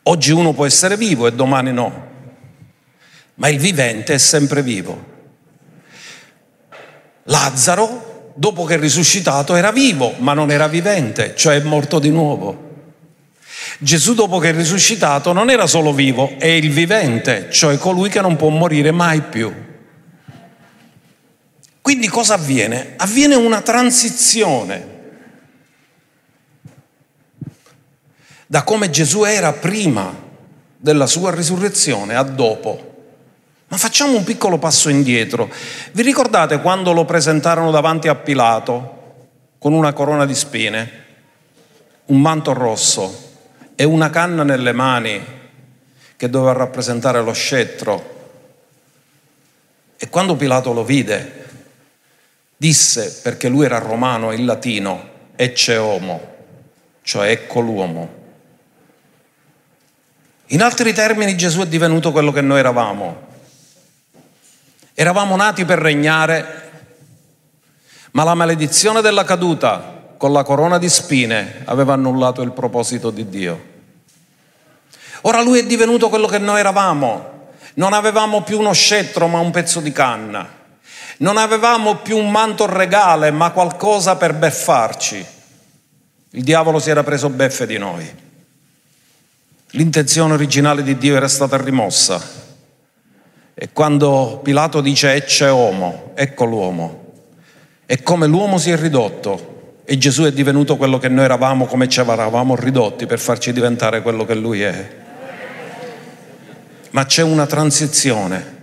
[0.04, 2.06] Oggi uno può essere vivo e domani no,
[3.34, 5.14] ma il vivente è sempre vivo.
[7.24, 12.10] Lazzaro, dopo che è risuscitato, era vivo, ma non era vivente, cioè è morto di
[12.10, 12.65] nuovo.
[13.78, 18.20] Gesù dopo che è risuscitato non era solo vivo, è il vivente, cioè colui che
[18.20, 19.52] non può morire mai più.
[21.82, 22.94] Quindi cosa avviene?
[22.96, 24.94] Avviene una transizione
[28.46, 30.24] da come Gesù era prima
[30.76, 32.94] della sua risurrezione a dopo.
[33.68, 35.50] Ma facciamo un piccolo passo indietro.
[35.92, 38.94] Vi ricordate quando lo presentarono davanti a Pilato
[39.58, 41.04] con una corona di spine,
[42.06, 43.25] un manto rosso,
[43.76, 45.24] e una canna nelle mani
[46.16, 48.14] che doveva rappresentare lo scettro.
[49.98, 51.44] E quando Pilato lo vide,
[52.56, 56.34] disse, perché lui era romano in latino, ecce homo,
[57.02, 58.24] cioè ecco l'uomo.
[60.50, 63.24] In altri termini Gesù è divenuto quello che noi eravamo.
[64.94, 66.70] Eravamo nati per regnare,
[68.12, 73.28] ma la maledizione della caduta con la corona di spine aveva annullato il proposito di
[73.28, 73.74] Dio.
[75.22, 77.34] Ora lui è divenuto quello che noi eravamo.
[77.74, 80.48] Non avevamo più uno scettro ma un pezzo di canna.
[81.18, 85.24] Non avevamo più un manto regale ma qualcosa per beffarci.
[86.30, 88.24] Il diavolo si era preso beffe di noi.
[89.70, 92.44] L'intenzione originale di Dio era stata rimossa.
[93.52, 97.12] E quando Pilato dice ecce uomo, ecco l'uomo,
[97.86, 99.55] è come l'uomo si è ridotto
[99.88, 104.02] e Gesù è divenuto quello che noi eravamo come ci eravamo ridotti per farci diventare
[104.02, 104.94] quello che lui è.
[106.90, 108.54] Ma c'è una transizione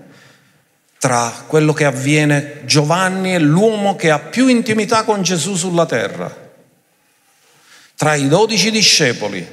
[1.04, 6.34] tra quello che avviene Giovanni è l'uomo che ha più intimità con Gesù sulla terra.
[7.96, 9.46] Tra i dodici discepoli,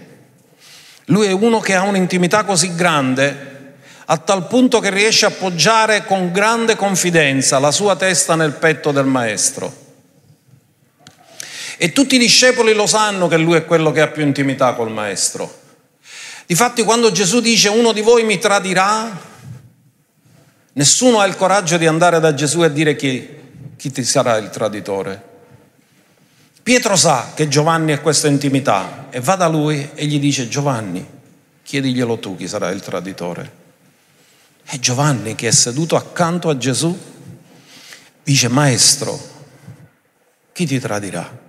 [1.06, 3.48] lui è uno che ha un'intimità così grande
[4.04, 8.90] a tal punto che riesce a appoggiare con grande confidenza la sua testa nel petto
[8.90, 9.89] del maestro.
[11.82, 14.90] E tutti i discepoli lo sanno che lui è quello che ha più intimità col
[14.90, 15.58] maestro.
[16.44, 19.28] Difatti quando Gesù dice uno di voi mi tradirà,
[20.72, 23.28] Nessuno ha il coraggio di andare da Gesù e dire chi,
[23.76, 25.28] chi ti sarà il traditore.
[26.62, 31.04] Pietro sa che Giovanni ha questa intimità e va da lui e gli dice Giovanni,
[31.62, 33.58] chiediglielo tu chi sarà il traditore.
[34.64, 36.96] E Giovanni che è seduto accanto a Gesù
[38.22, 39.18] dice Maestro,
[40.52, 41.48] chi ti tradirà?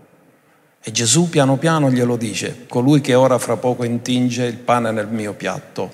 [0.84, 5.08] E Gesù piano piano glielo dice, colui che ora fra poco intinge il pane nel
[5.08, 5.94] mio piatto,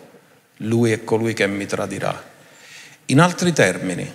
[0.57, 2.23] lui è colui che mi tradirà.
[3.07, 4.09] In altri termini,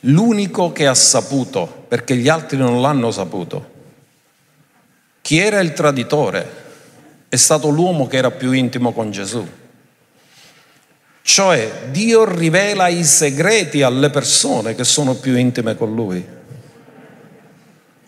[0.00, 3.74] l'unico che ha saputo, perché gli altri non l'hanno saputo,
[5.20, 6.64] chi era il traditore
[7.28, 9.46] è stato l'uomo che era più intimo con Gesù.
[11.20, 16.35] Cioè Dio rivela i segreti alle persone che sono più intime con Lui.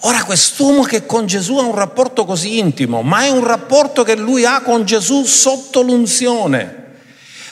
[0.03, 4.15] Ora quest'uomo che con Gesù ha un rapporto così intimo, ma è un rapporto che
[4.15, 6.87] lui ha con Gesù sotto l'unzione.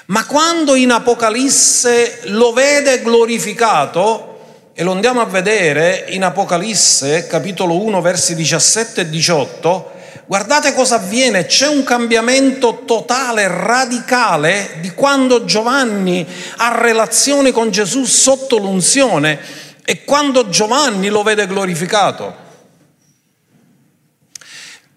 [0.06, 4.34] Ma quando in Apocalisse lo vede glorificato,
[4.72, 9.90] e lo andiamo a vedere in Apocalisse capitolo 1 versi 17 e 18,
[10.26, 16.24] guardate cosa avviene, c'è un cambiamento totale, radicale di quando Giovanni
[16.58, 22.34] ha relazione con Gesù sotto l'unzione e quando Giovanni lo vede glorificato.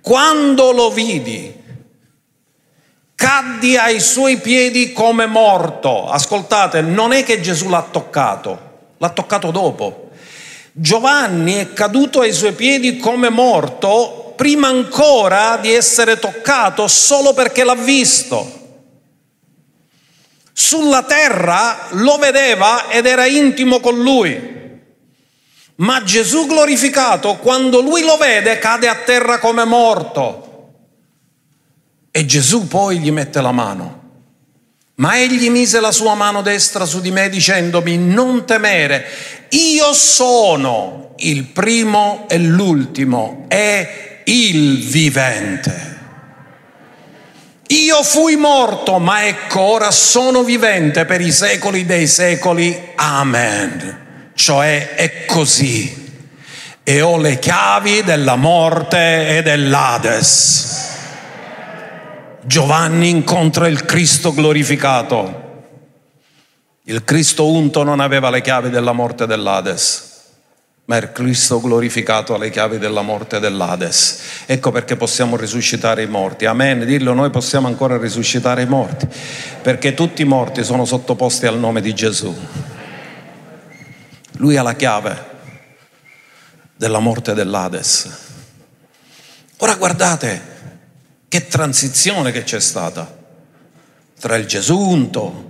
[0.02, 1.54] Quando lo vidi,
[3.14, 6.10] caddi ai suoi piedi come morto.
[6.10, 10.10] Ascoltate, non è che Gesù l'ha toccato, l'ha toccato dopo.
[10.72, 17.64] Giovanni è caduto ai suoi piedi come morto prima ancora di essere toccato solo perché
[17.64, 18.58] l'ha visto.
[20.52, 24.58] Sulla terra lo vedeva ed era intimo con lui.
[25.80, 30.46] Ma Gesù glorificato, quando lui lo vede, cade a terra come morto.
[32.12, 33.98] E Gesù poi gli mette la mano.
[34.96, 39.06] Ma egli mise la sua mano destra su di me dicendomi, non temere,
[39.52, 45.88] io sono il primo e l'ultimo e il vivente.
[47.68, 52.78] Io fui morto, ma ecco ora sono vivente per i secoli dei secoli.
[52.96, 54.08] Amen
[54.40, 56.08] cioè è così.
[56.82, 60.88] E ho le chiavi della morte e dell'Ades.
[62.44, 65.48] Giovanni incontra il Cristo glorificato.
[66.84, 70.08] Il Cristo unto non aveva le chiavi della morte dell'Ades
[70.86, 74.44] ma il Cristo glorificato ha le chiavi della morte dell'Ades.
[74.48, 76.46] Ecco perché possiamo risuscitare i morti.
[76.48, 76.84] Amen.
[76.84, 79.08] Dillo, noi possiamo ancora risuscitare i morti,
[79.62, 82.36] perché tutti i morti sono sottoposti al nome di Gesù.
[84.40, 85.26] Lui ha la chiave
[86.76, 88.10] della morte dell'Ades.
[89.58, 90.42] Ora guardate
[91.28, 93.18] che transizione che c'è stata
[94.18, 95.48] tra il Gesù unto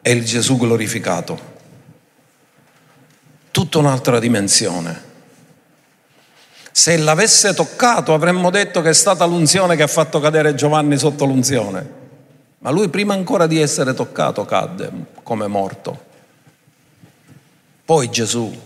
[0.00, 1.38] e il Gesù glorificato.
[3.50, 5.08] Tutta un'altra dimensione.
[6.72, 11.26] Se l'avesse toccato avremmo detto che è stata l'unzione che ha fatto cadere Giovanni sotto
[11.26, 11.98] l'unzione.
[12.60, 14.90] Ma lui prima ancora di essere toccato cadde
[15.22, 16.08] come morto.
[17.90, 18.56] Poi Gesù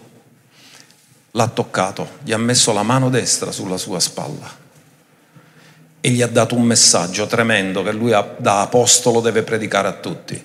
[1.30, 4.54] l'ha toccato, gli ha messo la mano destra sulla sua spalla
[5.98, 10.44] e gli ha dato un messaggio tremendo che lui da apostolo deve predicare a tutti.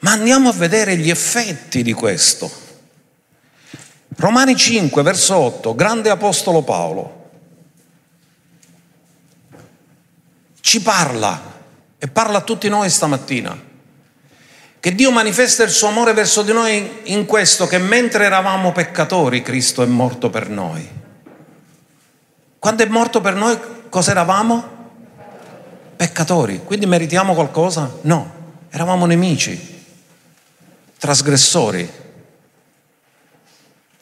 [0.00, 2.50] Ma andiamo a vedere gli effetti di questo.
[4.16, 7.30] Romani 5, verso 8, grande apostolo Paolo,
[10.58, 11.60] ci parla
[11.96, 13.66] e parla a tutti noi stamattina
[14.80, 19.42] che Dio manifesta il suo amore verso di noi in questo, che mentre eravamo peccatori
[19.42, 20.88] Cristo è morto per noi.
[22.58, 24.76] Quando è morto per noi cosa eravamo?
[25.96, 26.62] Peccatori.
[26.64, 27.98] Quindi meritiamo qualcosa?
[28.02, 28.32] No,
[28.70, 29.84] eravamo nemici,
[30.98, 32.06] trasgressori.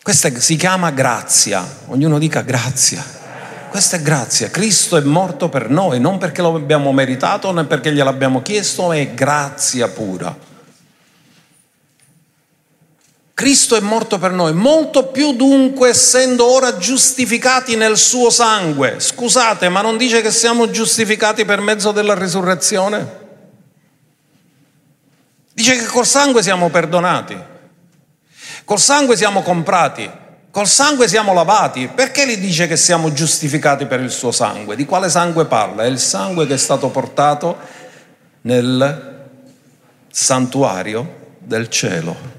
[0.03, 3.25] Questa si chiama grazia, ognuno dica grazia.
[3.71, 7.93] Questa è grazia, Cristo è morto per noi, non perché lo abbiamo meritato né perché
[7.93, 10.46] gliel'abbiamo chiesto, è grazia pura.
[13.37, 18.99] Cristo è morto per noi, molto più dunque essendo ora giustificati nel suo sangue.
[18.99, 23.25] Scusate, ma non dice che siamo giustificati per mezzo della risurrezione?
[25.53, 27.37] Dice che col sangue siamo perdonati,
[28.65, 30.11] col sangue siamo comprati,
[30.51, 31.91] col sangue siamo lavati.
[31.95, 34.77] Perché gli dice che siamo giustificati per il suo sangue?
[34.77, 35.83] Di quale sangue parla?
[35.83, 37.59] È il sangue che è stato portato
[38.41, 39.29] nel
[40.11, 42.36] santuario del cielo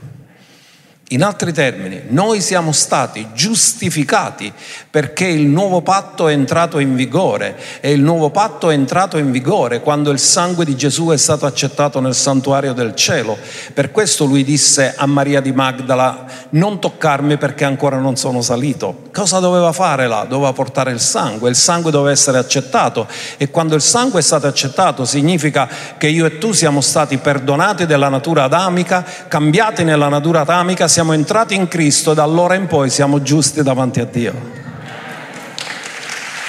[1.11, 4.51] In altri termini, noi siamo stati giustificati
[4.89, 9.31] perché il nuovo patto è entrato in vigore e il nuovo patto è entrato in
[9.31, 13.37] vigore quando il sangue di Gesù è stato accettato nel santuario del cielo.
[13.73, 19.03] Per questo lui disse a Maria di Magdala, non toccarmi perché ancora non sono salito.
[19.13, 20.25] Cosa doveva fare là?
[20.27, 24.47] Doveva portare il sangue, il sangue doveva essere accettato e quando il sangue è stato
[24.47, 30.41] accettato significa che io e tu siamo stati perdonati della natura adamica, cambiati nella natura
[30.41, 34.33] adamica, siamo entrati in Cristo da allora in poi siamo giusti davanti a Dio.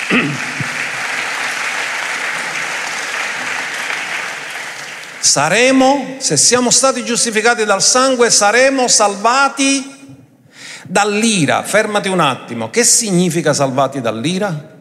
[5.20, 10.16] Saremo, se siamo stati giustificati dal sangue, saremo salvati
[10.84, 11.62] dall'ira.
[11.62, 14.76] Fermati un attimo, che significa salvati dall'ira?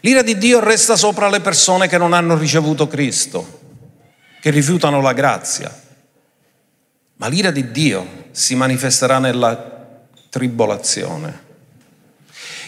[0.00, 3.60] L'ira di Dio resta sopra le persone che non hanno ricevuto Cristo,
[4.42, 5.86] che rifiutano la grazia.
[7.18, 9.76] Ma l'ira di Dio si manifesterà nella
[10.30, 11.46] tribolazione.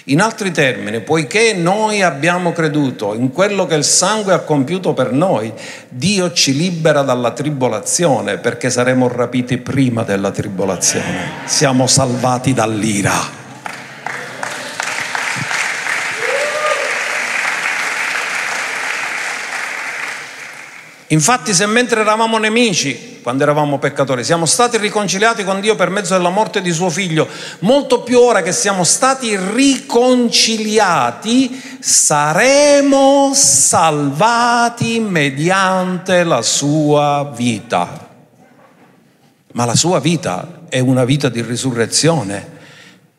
[0.04, 5.12] In altri termini, poiché noi abbiamo creduto in quello che il sangue ha compiuto per
[5.12, 5.52] noi,
[5.88, 11.44] Dio ci libera dalla tribolazione perché saremo rapiti prima della tribolazione.
[11.44, 13.39] Siamo salvati dall'ira.
[21.12, 26.16] Infatti se mentre eravamo nemici, quando eravamo peccatori, siamo stati riconciliati con Dio per mezzo
[26.16, 27.26] della morte di suo figlio,
[27.60, 38.06] molto più ora che siamo stati riconciliati, saremo salvati mediante la sua vita.
[39.52, 42.58] Ma la sua vita è una vita di risurrezione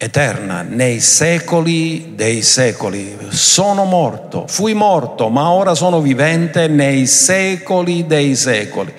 [0.03, 3.15] eterna nei secoli dei secoli.
[3.29, 8.91] Sono morto, fui morto, ma ora sono vivente nei secoli dei secoli.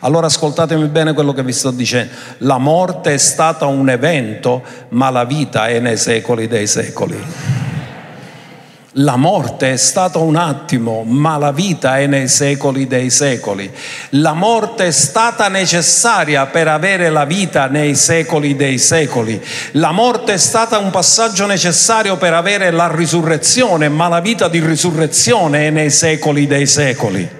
[0.00, 2.12] Allora ascoltatemi bene quello che vi sto dicendo.
[2.38, 7.18] La morte è stata un evento, ma la vita è nei secoli dei secoli.
[8.96, 13.72] La morte è stata un attimo, ma la vita è nei secoli dei secoli.
[14.10, 19.42] La morte è stata necessaria per avere la vita nei secoli dei secoli.
[19.72, 24.60] La morte è stata un passaggio necessario per avere la risurrezione, ma la vita di
[24.60, 27.30] risurrezione è nei secoli dei secoli.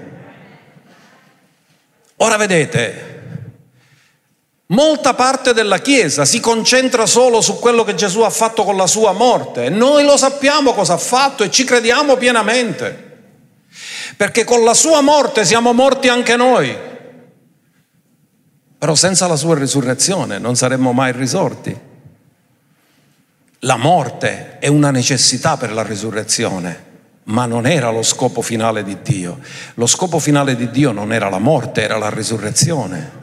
[2.17, 3.12] Ora vedete,
[4.73, 8.87] Molta parte della Chiesa si concentra solo su quello che Gesù ha fatto con la
[8.87, 9.69] sua morte.
[9.69, 13.11] Noi lo sappiamo cosa ha fatto e ci crediamo pienamente.
[14.17, 16.75] Perché con la sua morte siamo morti anche noi.
[18.79, 21.79] Però senza la sua risurrezione non saremmo mai risorti.
[23.61, 26.85] La morte è una necessità per la risurrezione,
[27.25, 29.39] ma non era lo scopo finale di Dio.
[29.75, 33.21] Lo scopo finale di Dio non era la morte, era la risurrezione.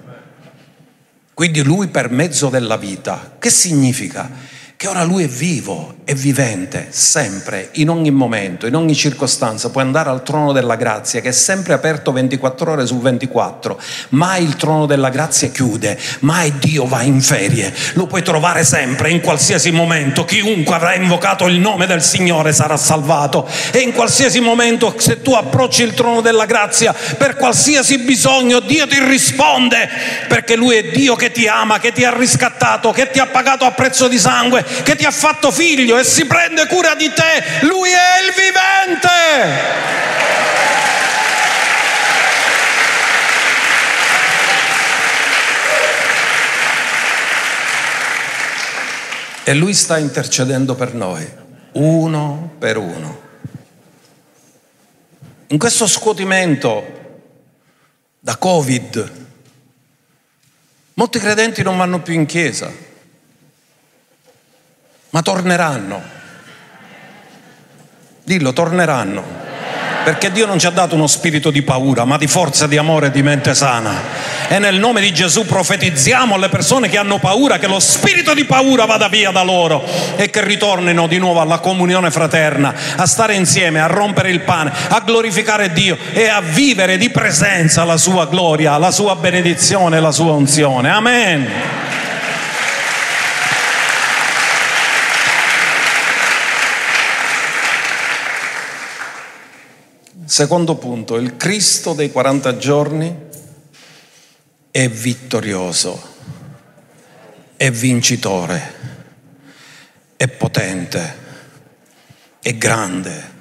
[1.39, 3.37] Quindi lui per mezzo della vita.
[3.39, 4.29] Che significa?
[4.79, 9.83] Che ora lui è vivo, è vivente, sempre, in ogni momento, in ogni circostanza, puoi
[9.83, 13.77] andare al trono della grazia che è sempre aperto 24 ore su 24,
[14.11, 19.11] mai il trono della grazia chiude, mai Dio va in ferie, lo puoi trovare sempre,
[19.11, 23.49] in qualsiasi momento, chiunque avrà invocato il nome del Signore sarà salvato.
[23.71, 28.87] E in qualsiasi momento se tu approcci il trono della grazia per qualsiasi bisogno Dio
[28.87, 29.89] ti risponde.
[30.29, 33.65] Perché Lui è Dio che ti ama, che ti ha riscattato, che ti ha pagato
[33.65, 37.65] a prezzo di sangue, che ti ha fatto figlio e si prende cura di te,
[37.65, 39.87] lui è il vivente.
[49.43, 51.27] E lui sta intercedendo per noi,
[51.73, 53.21] uno per uno.
[55.47, 56.97] In questo scuotimento
[58.19, 59.11] da Covid,
[60.93, 62.71] molti credenti non vanno più in chiesa,
[65.09, 66.17] ma torneranno
[68.29, 69.23] Dillo, torneranno.
[70.03, 73.07] Perché Dio non ci ha dato uno spirito di paura, ma di forza, di amore
[73.07, 73.91] e di mente sana.
[74.47, 78.45] E nel nome di Gesù profetizziamo alle persone che hanno paura che lo spirito di
[78.45, 79.83] paura vada via da loro
[80.15, 84.71] e che ritornino di nuovo alla comunione fraterna, a stare insieme, a rompere il pane,
[84.89, 90.11] a glorificare Dio e a vivere di presenza la sua gloria, la sua benedizione, la
[90.11, 90.91] sua unzione.
[90.91, 91.47] Amen.
[100.29, 103.17] Secondo punto, il Cristo dei 40 giorni
[104.69, 105.99] è vittorioso,
[107.57, 108.73] è vincitore,
[110.15, 111.15] è potente,
[112.39, 113.31] è grande.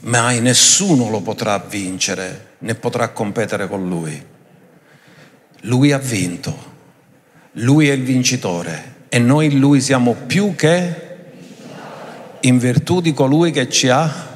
[0.00, 4.26] Mai nessuno lo potrà vincere né potrà competere con lui.
[5.62, 6.74] Lui ha vinto,
[7.52, 11.04] lui è il vincitore e noi in lui siamo più che
[12.40, 14.34] in virtù di colui che ci ha.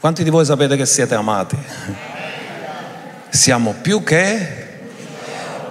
[0.00, 1.58] Quanti di voi sapete che siete amati?
[3.28, 4.68] Siamo più che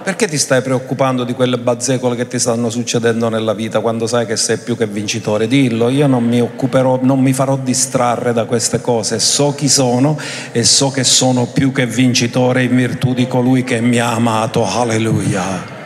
[0.04, 4.26] perché ti stai preoccupando di quelle bazzecole che ti stanno succedendo nella vita quando sai
[4.26, 5.48] che sei più che vincitore?
[5.48, 10.16] Dillo, io non mi occuperò, non mi farò distrarre da queste cose, so chi sono
[10.52, 14.64] e so che sono più che vincitore in virtù di colui che mi ha amato.
[14.64, 15.78] Alleluia.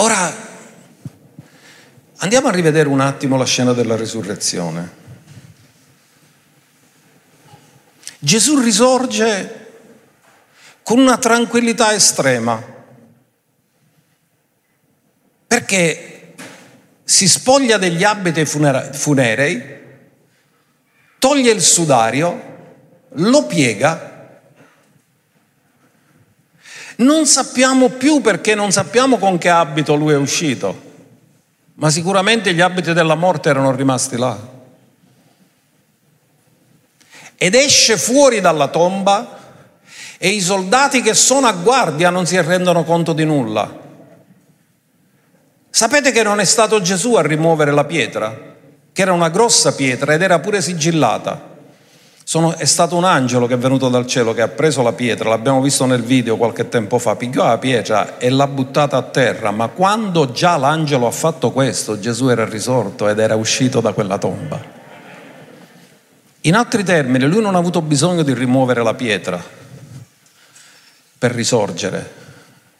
[0.00, 0.34] Ora
[2.32, 4.98] andiamo a rivedere un attimo la scena della risurrezione.
[8.20, 9.72] Gesù risorge
[10.84, 12.62] con una tranquillità estrema,
[15.44, 16.34] perché
[17.02, 19.78] si spoglia degli abiti funerei,
[21.18, 22.42] toglie il sudario,
[23.08, 24.06] lo piega
[26.98, 30.89] non sappiamo più perché non sappiamo con che abito lui è uscito,
[31.80, 34.38] ma sicuramente gli abiti della morte erano rimasti là.
[37.36, 39.38] Ed esce fuori dalla tomba
[40.18, 43.78] e i soldati che sono a guardia non si rendono conto di nulla.
[45.70, 48.38] Sapete che non è stato Gesù a rimuovere la pietra,
[48.92, 51.49] che era una grossa pietra ed era pure sigillata.
[52.30, 55.28] Sono, è stato un angelo che è venuto dal cielo, che ha preso la pietra,
[55.28, 59.50] l'abbiamo visto nel video qualche tempo fa, pigliò la pietra e l'ha buttata a terra,
[59.50, 64.16] ma quando già l'angelo ha fatto questo, Gesù era risorto ed era uscito da quella
[64.16, 64.62] tomba.
[66.42, 69.42] In altri termini, lui non ha avuto bisogno di rimuovere la pietra
[71.18, 72.12] per risorgere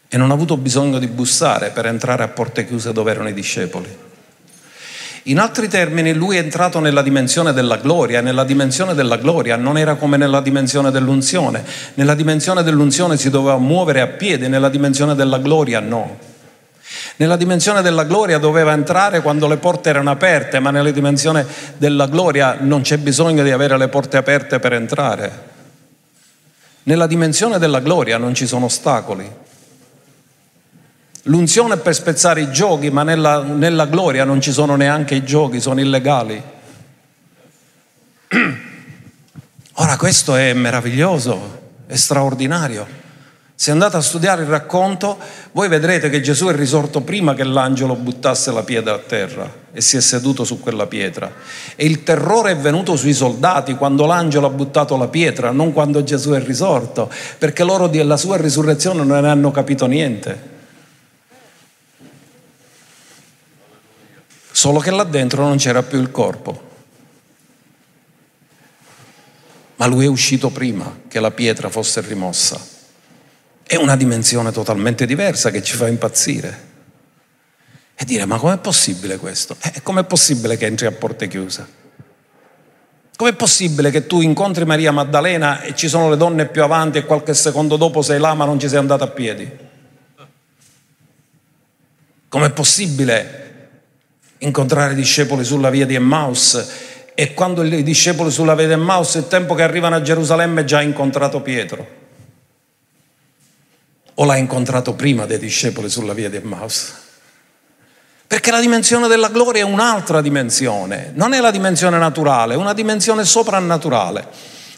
[0.07, 3.33] e non ha avuto bisogno di bussare per entrare a porte chiuse dove erano i
[3.33, 4.10] discepoli.
[5.25, 9.77] In altri termini, lui è entrato nella dimensione della gloria, nella dimensione della gloria non
[9.77, 11.63] era come nella dimensione dell'unzione.
[11.93, 16.17] Nella dimensione dell'unzione si doveva muovere a piedi, nella dimensione della gloria no.
[17.17, 21.45] Nella dimensione della gloria doveva entrare quando le porte erano aperte, ma nella dimensione
[21.77, 25.49] della gloria non c'è bisogno di avere le porte aperte per entrare.
[26.83, 29.29] Nella dimensione della gloria non ci sono ostacoli.
[31.23, 35.23] L'unzione è per spezzare i giochi, ma nella, nella gloria non ci sono neanche i
[35.23, 36.41] giochi, sono illegali.
[39.73, 42.99] Ora questo è meraviglioso, è straordinario.
[43.53, 45.19] Se andate a studiare il racconto,
[45.51, 49.81] voi vedrete che Gesù è risorto prima che l'angelo buttasse la pietra a terra e
[49.81, 51.31] si è seduto su quella pietra.
[51.75, 56.03] E il terrore è venuto sui soldati quando l'angelo ha buttato la pietra, non quando
[56.03, 60.50] Gesù è risorto, perché loro della sua risurrezione non ne hanno capito niente.
[64.51, 66.69] Solo che là dentro non c'era più il corpo.
[69.77, 72.63] Ma lui è uscito prima che la pietra fosse rimossa.
[73.63, 76.69] È una dimensione totalmente diversa che ci fa impazzire.
[77.95, 79.55] E dire, ma com'è possibile questo?
[79.61, 81.79] Eh, com'è possibile che entri a porte chiuse?
[83.15, 87.05] Com'è possibile che tu incontri Maria Maddalena e ci sono le donne più avanti e
[87.05, 89.49] qualche secondo dopo sei là ma non ci sei andato a piedi?
[92.27, 93.50] Com'è possibile
[94.41, 96.69] incontrare i discepoli sulla via di Emmaus
[97.13, 100.79] e quando i discepoli sulla via di Emmaus, il tempo che arrivano a Gerusalemme, già
[100.79, 101.99] ha incontrato Pietro.
[104.15, 106.93] O l'ha incontrato prima dei discepoli sulla via di Emmaus?
[108.25, 112.73] Perché la dimensione della gloria è un'altra dimensione, non è la dimensione naturale, è una
[112.73, 114.25] dimensione soprannaturale.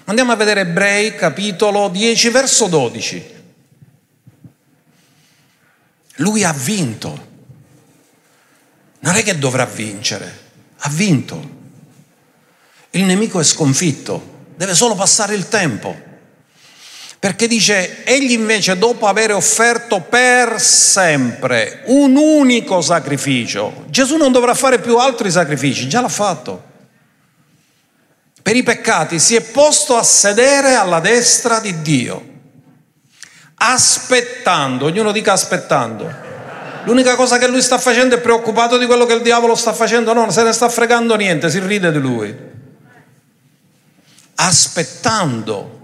[0.05, 3.31] Andiamo a vedere Ebrei capitolo 10 verso 12.
[6.17, 7.31] Lui ha vinto
[9.03, 10.39] non è che dovrà vincere,
[10.79, 11.61] ha vinto.
[12.91, 16.11] Il nemico è sconfitto, deve solo passare il tempo.
[17.19, 24.53] Perché dice, egli invece dopo aver offerto per sempre un unico sacrificio, Gesù non dovrà
[24.53, 26.71] fare più altri sacrifici, già l'ha fatto.
[28.41, 32.29] Per i peccati si è posto a sedere alla destra di Dio,
[33.55, 36.22] aspettando, ognuno dica aspettando
[36.85, 40.13] L'unica cosa che lui sta facendo è preoccupato di quello che il diavolo sta facendo,
[40.13, 42.35] no, non se ne sta fregando niente, si ride di lui.
[44.35, 45.81] Aspettando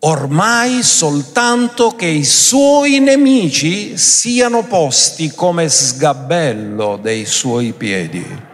[0.00, 8.46] ormai soltanto che i suoi nemici siano posti come sgabello dei suoi piedi.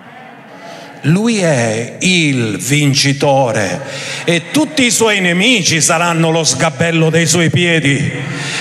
[1.06, 3.82] Lui è il vincitore
[4.24, 8.10] e tutti i suoi nemici saranno lo sgabello dei suoi piedi.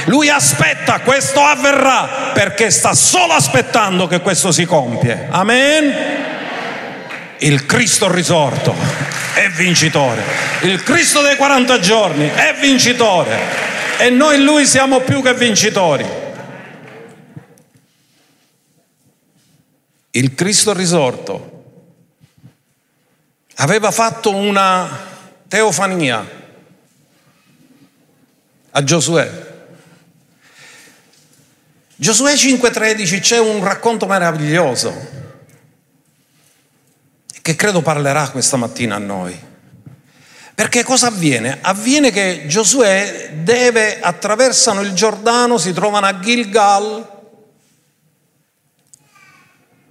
[0.05, 5.27] Lui aspetta, questo avverrà perché sta solo aspettando che questo si compie.
[5.29, 5.93] Amen.
[7.37, 8.75] Il Cristo risorto
[9.35, 10.21] è vincitore.
[10.63, 13.39] Il Cristo dei 40 giorni è vincitore.
[13.99, 16.05] E noi in Lui siamo più che vincitori.
[20.11, 21.53] Il Cristo risorto
[23.55, 24.89] aveva fatto una
[25.47, 26.41] teofania
[28.71, 29.51] a Giosuè.
[31.95, 35.21] Giosuè 5:13 c'è un racconto meraviglioso
[37.41, 39.51] che credo parlerà questa mattina a noi.
[40.55, 41.59] Perché cosa avviene?
[41.61, 47.21] Avviene che Giosuè deve, attraversano il Giordano, si trovano a Gilgal,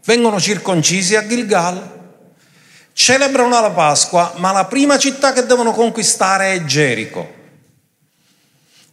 [0.05, 2.02] vengono circoncisi a Gilgal,
[3.03, 7.41] celebrano la Pasqua, ma la prima città che devono conquistare è Gerico.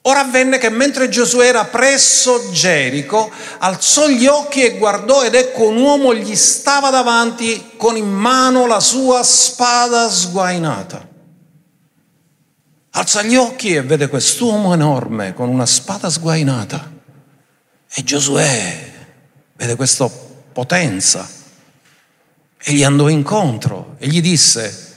[0.01, 3.29] Ora avvenne che mentre Giosuè era presso Gerico,
[3.59, 8.65] alzò gli occhi e guardò ed ecco un uomo gli stava davanti con in mano
[8.65, 11.07] la sua spada sguainata.
[12.91, 16.91] Alza gli occhi e vede quest'uomo enorme con una spada sguainata.
[17.93, 18.91] E Giosuè
[19.55, 20.09] vede questa
[20.51, 21.37] potenza
[22.61, 24.87] e gli andò incontro e gli disse,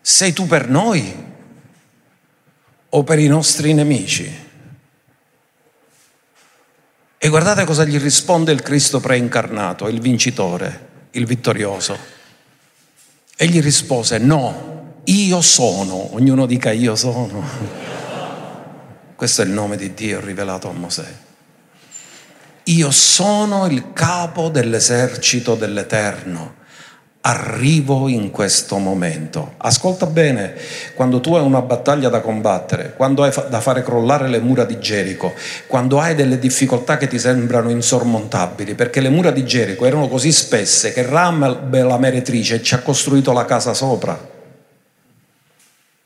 [0.00, 1.32] sei tu per noi
[2.88, 4.42] o per i nostri nemici?
[7.18, 11.96] E guardate cosa gli risponde il Cristo preincarnato, il vincitore, il vittorioso.
[13.36, 17.42] E gli rispose, no, io sono, ognuno dica io sono.
[19.16, 21.14] Questo è il nome di Dio rivelato a Mosè.
[22.64, 26.62] Io sono il capo dell'esercito dell'Eterno
[27.26, 29.54] arrivo in questo momento.
[29.56, 30.54] Ascolta bene,
[30.94, 34.78] quando tu hai una battaglia da combattere, quando hai da fare crollare le mura di
[34.78, 35.32] Gerico,
[35.66, 40.32] quando hai delle difficoltà che ti sembrano insormontabili, perché le mura di Gerico erano così
[40.32, 44.32] spesse che Ram, la meretrice, ci ha costruito la casa sopra.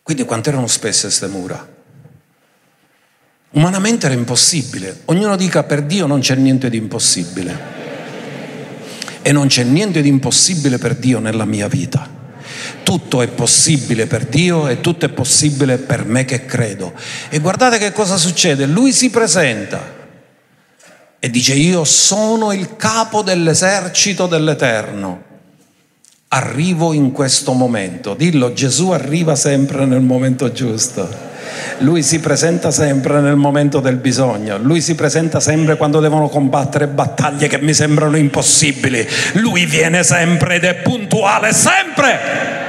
[0.03, 1.77] Quindi quanto erano spesse queste mura?
[3.51, 5.01] Umanamente era impossibile.
[5.07, 7.78] Ognuno dica per Dio non c'è niente di impossibile
[9.29, 12.09] e non c'è niente di impossibile per Dio nella mia vita.
[12.83, 16.95] Tutto è possibile per Dio e tutto è possibile per me che credo.
[17.29, 18.65] E guardate che cosa succede.
[18.65, 19.97] Lui si presenta
[21.19, 25.23] e dice io sono il capo dell'esercito dell'Eterno.
[26.29, 28.15] Arrivo in questo momento.
[28.15, 31.28] Dillo, Gesù arriva sempre nel momento giusto.
[31.79, 36.87] Lui si presenta sempre nel momento del bisogno, lui si presenta sempre quando devono combattere
[36.87, 39.07] battaglie che mi sembrano impossibili.
[39.35, 42.67] Lui viene sempre ed è puntuale sempre.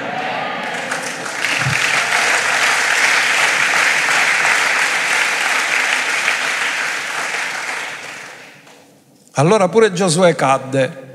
[9.40, 11.08] Allora pure Giosuè cadde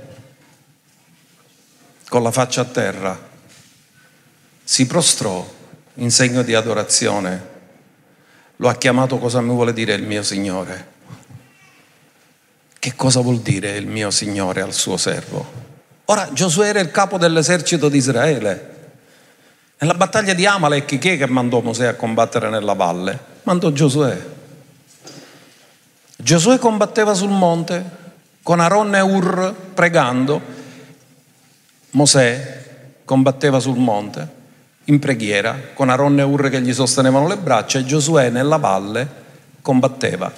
[2.09, 3.19] con la faccia a terra,
[4.65, 5.47] si prostrò
[5.97, 7.53] in segno di adorazione
[8.57, 10.93] lo ha chiamato cosa mi vuole dire il mio Signore.
[12.79, 15.63] Che cosa vuol dire il mio Signore al suo servo?
[16.07, 18.73] Ora Giosuè era il capo dell'esercito di Israele.
[19.79, 23.19] Nella battaglia di Amalek chi è che mandò Mosè a combattere nella valle?
[23.43, 24.33] Mandò Giosuè.
[26.17, 28.03] Giosuè combatteva sul monte
[28.43, 30.41] con Aaron e Ur pregando.
[31.91, 32.63] Mosè
[33.05, 34.43] combatteva sul monte
[34.87, 39.23] in preghiera con Aaron e Ur che gli sostenevano le braccia e Giosuè nella valle
[39.63, 40.33] combatteva.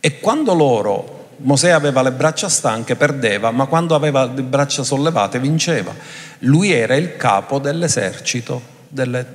[0.00, 5.38] E quando loro, Mosè aveva le braccia stanche, perdeva, ma quando aveva le braccia sollevate
[5.38, 5.94] vinceva.
[6.40, 9.34] Lui era il capo dell'esercito delle,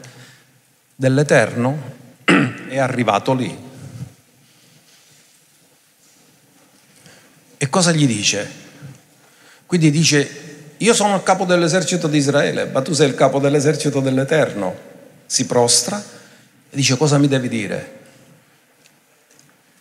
[0.95, 1.95] dell'Eterno,
[2.67, 3.65] è arrivato lì.
[7.59, 8.65] E cosa gli dice?
[9.65, 10.46] Quindi dice
[10.77, 14.85] io sono il capo dell'esercito di Israele, ma tu sei il capo dell'esercito dell'Eterno.
[15.25, 17.95] Si prostra e dice cosa mi devi dire?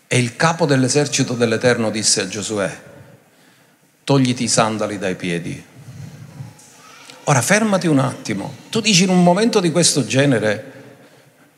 [0.06, 2.80] E il capo dell'esercito dell'Eterno disse a Giosuè,
[4.04, 5.64] togliti i sandali dai piedi.
[7.24, 10.72] Ora fermati un attimo, tu dici in un momento di questo genere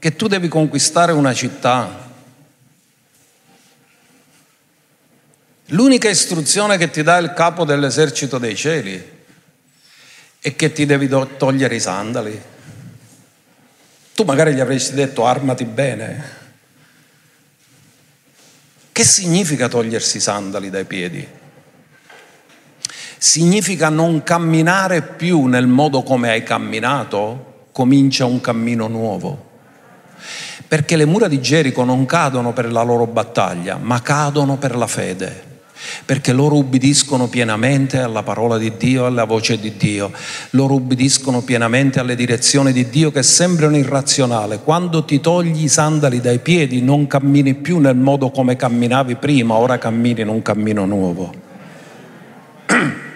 [0.01, 2.07] che tu devi conquistare una città.
[5.67, 9.17] L'unica istruzione che ti dà il capo dell'esercito dei cieli
[10.41, 12.41] e che ti devi togliere i sandali.
[14.15, 16.37] Tu magari gli avresti detto armati bene.
[18.93, 21.27] Che significa togliersi i sandali dai piedi?
[23.17, 29.47] Significa non camminare più nel modo come hai camminato, comincia un cammino nuovo.
[30.67, 34.87] Perché le mura di Gerico non cadono per la loro battaglia, ma cadono per la
[34.87, 35.48] fede.
[36.05, 40.13] Perché loro ubbidiscono pienamente alla parola di Dio, alla voce di Dio,
[40.51, 44.61] loro ubbidiscono pienamente alle direzioni di Dio che sembrano irrazionali.
[44.63, 49.55] Quando ti togli i sandali dai piedi non cammini più nel modo come camminavi prima,
[49.55, 51.33] ora cammini in un cammino nuovo.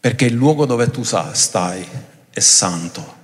[0.00, 1.86] Perché il luogo dove tu stai
[2.30, 3.22] è santo.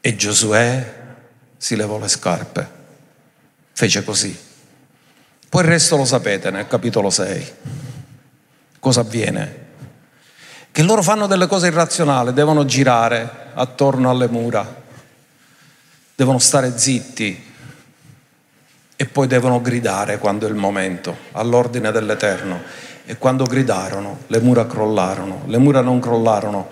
[0.00, 0.94] E Giosuè
[1.56, 2.68] si levò le scarpe,
[3.72, 4.46] fece così.
[5.48, 7.52] Poi il resto lo sapete nel capitolo 6.
[8.78, 9.66] Cosa avviene?
[10.70, 14.82] Che loro fanno delle cose irrazionali, devono girare attorno alle mura,
[16.14, 17.46] devono stare zitti
[18.94, 22.60] e poi devono gridare quando è il momento, all'ordine dell'Eterno.
[23.06, 25.44] E quando gridarono, le mura crollarono.
[25.46, 26.68] Le mura non crollarono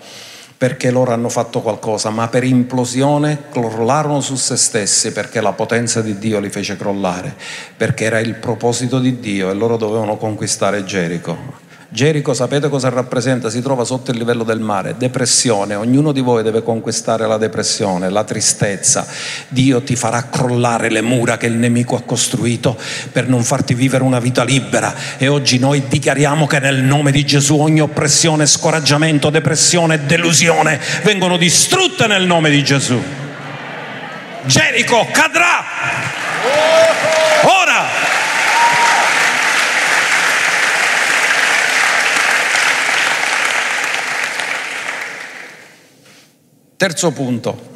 [0.57, 6.01] perché loro hanno fatto qualcosa, ma per implosione crollarono su se stessi perché la potenza
[6.01, 7.35] di Dio li fece crollare,
[7.75, 11.65] perché era il proposito di Dio e loro dovevano conquistare Gerico.
[11.89, 13.49] Gerico sapete cosa rappresenta?
[13.49, 18.09] Si trova sotto il livello del mare, depressione, ognuno di voi deve conquistare la depressione,
[18.09, 19.07] la tristezza.
[19.47, 22.77] Dio ti farà crollare le mura che il nemico ha costruito
[23.13, 27.25] per non farti vivere una vita libera e oggi noi dichiariamo che nel nome di
[27.25, 33.01] Gesù ogni oppressione, scoraggiamento, depressione delusione vengono distrutte nel nome di Gesù.
[34.45, 35.63] Gerico cadrà.
[37.43, 38.07] Ora
[46.77, 47.75] Terzo punto,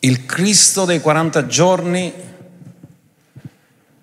[0.00, 2.12] il Cristo dei 40 giorni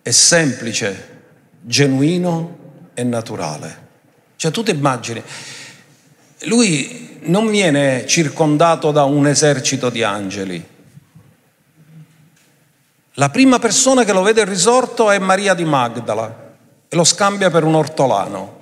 [0.02, 1.22] è semplice,
[1.62, 2.58] genuino
[2.96, 3.90] e naturale.
[4.36, 5.22] Cioè tu ti immagini,
[6.46, 10.68] lui non viene circondato da un esercito di angeli.
[13.14, 16.56] La prima persona che lo vede risorto è Maria di Magdala
[16.88, 18.61] e lo scambia per un ortolano.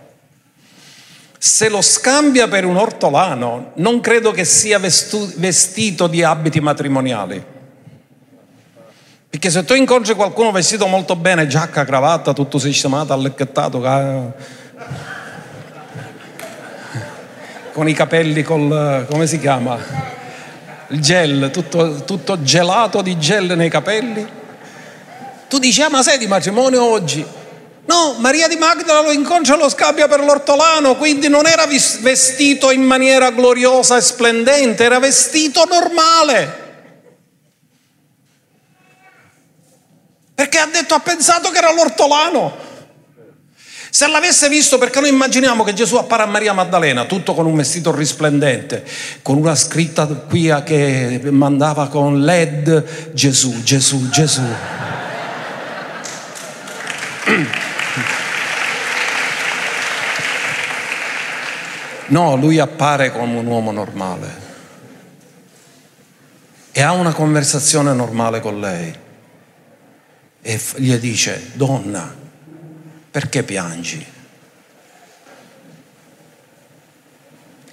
[1.41, 7.41] Se lo scambia per un ortolano, non credo che sia vestu- vestito di abiti matrimoniali.
[9.29, 13.79] Perché se tu incontri qualcuno vestito molto bene, giacca, cravatta, tutto sistemato, allecchettato,
[17.71, 19.77] con i capelli col, come si chiama?
[20.89, 24.27] Il gel, tutto, tutto gelato di gel nei capelli.
[25.47, 27.25] Tu dici, ah ma sei di matrimonio oggi?
[27.89, 32.83] No, Maria di Magdala lo inconcia lo scambia per l'ortolano, quindi non era vestito in
[32.83, 36.67] maniera gloriosa e splendente, era vestito normale.
[40.35, 42.67] Perché ha detto, ha pensato che era l'ortolano.
[43.89, 47.55] Se l'avesse visto, perché noi immaginiamo che Gesù appare a Maria Maddalena, tutto con un
[47.55, 48.85] vestito risplendente,
[49.23, 54.43] con una scritta qui che mandava con LED, Gesù, Gesù, Gesù.
[62.09, 64.47] No, lui appare come un uomo normale.
[66.71, 68.93] E ha una conversazione normale con lei.
[70.41, 72.13] E gli dice, donna,
[73.11, 74.05] perché piangi?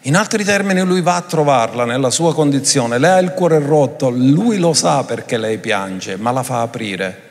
[0.03, 4.09] In altri termini lui va a trovarla nella sua condizione, lei ha il cuore rotto,
[4.09, 7.26] lui lo sa perché lei piange, ma la fa aprire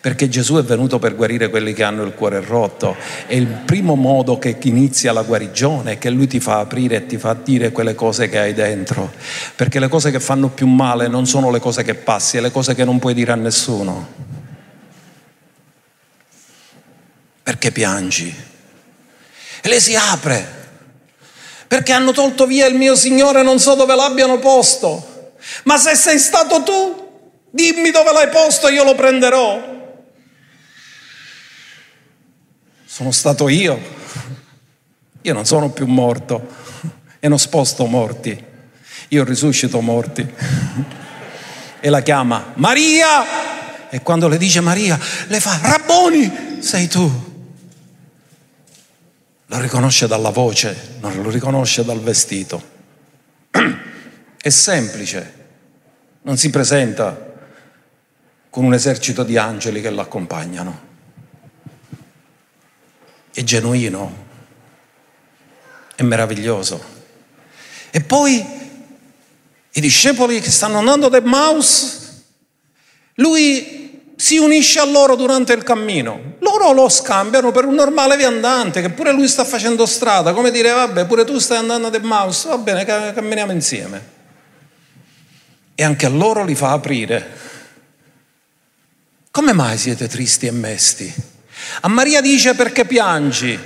[0.00, 2.96] perché Gesù è venuto per guarire quelli che hanno il cuore rotto
[3.26, 7.06] e il primo modo che inizia la guarigione è che Lui ti fa aprire e
[7.06, 9.12] ti fa dire quelle cose che hai dentro,
[9.56, 12.50] perché le cose che fanno più male non sono le cose che passi, è le
[12.50, 14.28] cose che non puoi dire a nessuno.
[17.42, 18.34] Perché piangi?
[19.62, 20.58] E lei si apre
[21.70, 25.34] perché hanno tolto via il mio Signore, non so dove l'abbiano posto.
[25.62, 27.08] Ma se sei stato tu,
[27.48, 29.79] dimmi dove l'hai posto, io lo prenderò.
[32.92, 33.80] Sono stato io.
[35.22, 36.48] Io non sono più morto
[37.20, 38.44] e non sposto morti,
[39.08, 40.28] io risuscito morti.
[41.78, 47.28] E la chiama Maria e quando le dice Maria le fa Rabboni, sei tu.
[49.46, 52.60] Lo riconosce dalla voce, non lo riconosce dal vestito.
[54.36, 55.34] È semplice,
[56.22, 57.28] non si presenta
[58.50, 60.88] con un esercito di angeli che l'accompagnano
[63.32, 64.26] è genuino,
[65.94, 66.82] è meraviglioso.
[67.90, 68.44] E poi
[69.72, 72.22] i discepoli che stanno andando da Maus,
[73.14, 76.34] lui si unisce a loro durante il cammino.
[76.40, 80.70] Loro lo scambiano per un normale viandante, che pure lui sta facendo strada, come dire,
[80.72, 84.18] vabbè, pure tu stai andando da Maus, va bene, camminiamo insieme.
[85.74, 87.38] E anche a loro li fa aprire.
[89.30, 91.14] Come mai siete tristi e mesti?
[91.80, 93.58] A Maria dice perché piangi?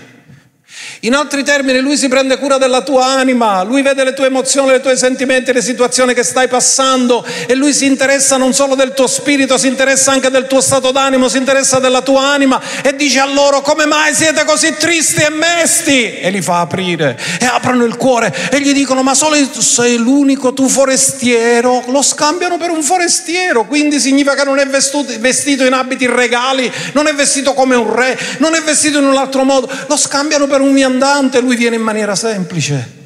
[1.01, 4.75] In altri termini, lui si prende cura della tua anima, lui vede le tue emozioni,
[4.75, 8.95] i tuoi sentimenti, le situazioni che stai passando e lui si interessa non solo del
[8.95, 12.97] tuo spirito, si interessa anche del tuo stato d'animo, si interessa della tua anima e
[12.97, 16.18] dice a loro come mai siete così tristi e mesti?
[16.18, 20.55] E li fa aprire e aprono il cuore e gli dicono ma solo sei l'unico
[20.55, 26.07] tu forestiero, lo scambiano per un forestiero, quindi significa che non è vestito in abiti
[26.07, 29.97] regali, non è vestito come un re, non è vestito in un altro modo, lo
[29.97, 33.03] scambiano per un viandante comandante, lui viene in maniera semplice.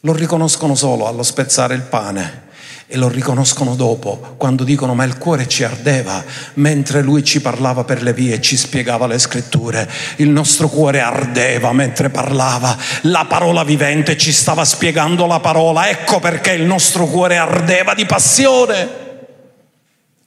[0.00, 2.50] Lo riconoscono solo allo spezzare il pane
[2.86, 6.22] e lo riconoscono dopo, quando dicono ma il cuore ci ardeva,
[6.54, 9.88] mentre lui ci parlava per le vie e ci spiegava le scritture.
[10.16, 16.18] Il nostro cuore ardeva mentre parlava, la parola vivente ci stava spiegando la parola, ecco
[16.18, 19.00] perché il nostro cuore ardeva di passione.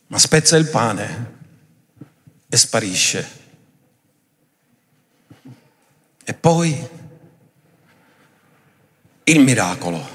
[0.08, 1.34] Ma spezza il pane
[2.50, 3.44] e sparisce.
[6.28, 6.90] E poi
[9.26, 10.14] il miracolo.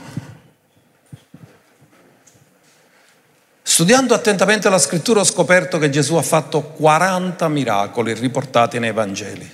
[3.62, 9.48] Studiando attentamente la scrittura ho scoperto che Gesù ha fatto 40 miracoli riportati nei Vangeli,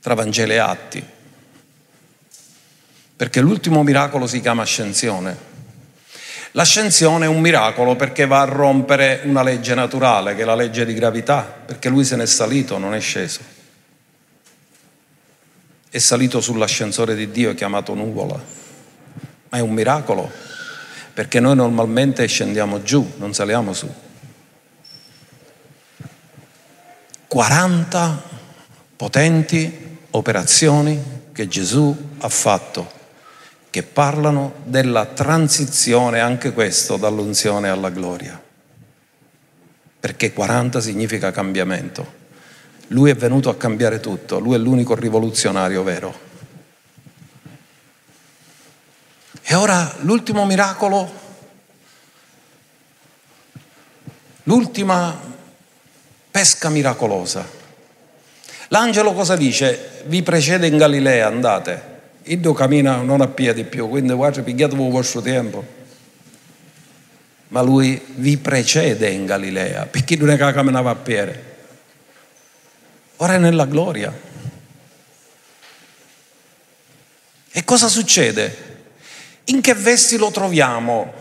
[0.00, 1.04] tra Vangeli e Atti,
[3.16, 5.46] perché l'ultimo miracolo si chiama ascensione.
[6.52, 10.84] L'ascensione è un miracolo perché va a rompere una legge naturale, che è la legge
[10.84, 13.56] di gravità, perché lui se n'è salito, non è sceso
[15.90, 18.40] è salito sull'ascensore di Dio chiamato nuvola,
[19.48, 20.30] ma è un miracolo,
[21.14, 23.92] perché noi normalmente scendiamo giù, non saliamo su.
[27.26, 28.22] 40
[28.96, 32.90] potenti operazioni che Gesù ha fatto,
[33.70, 38.42] che parlano della transizione, anche questo, dall'unzione alla gloria.
[40.00, 42.17] Perché 40 significa cambiamento.
[42.88, 46.26] Lui è venuto a cambiare tutto, lui è l'unico rivoluzionario vero.
[49.42, 51.10] E ora l'ultimo miracolo,
[54.44, 55.20] l'ultima
[56.30, 57.46] pesca miracolosa.
[58.68, 60.02] L'angelo cosa dice?
[60.06, 61.96] Vi precede in Galilea, andate.
[62.22, 65.76] Iddio cammina non a piedi più, quindi guarda, pigliatevi il vostro tempo.
[67.48, 71.47] Ma lui vi precede in Galilea, perché non è che camminava a piedi
[73.18, 74.12] ora è nella gloria.
[77.50, 78.66] E cosa succede?
[79.44, 81.12] In che vesti lo troviamo?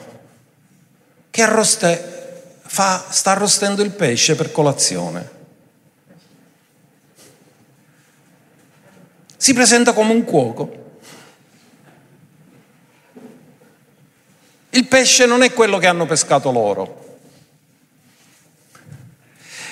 [1.29, 5.35] Che arroste, fa, sta arrostendo il pesce per colazione.
[9.37, 10.85] Si presenta come un cuoco.
[14.71, 17.06] Il pesce non è quello che hanno pescato loro.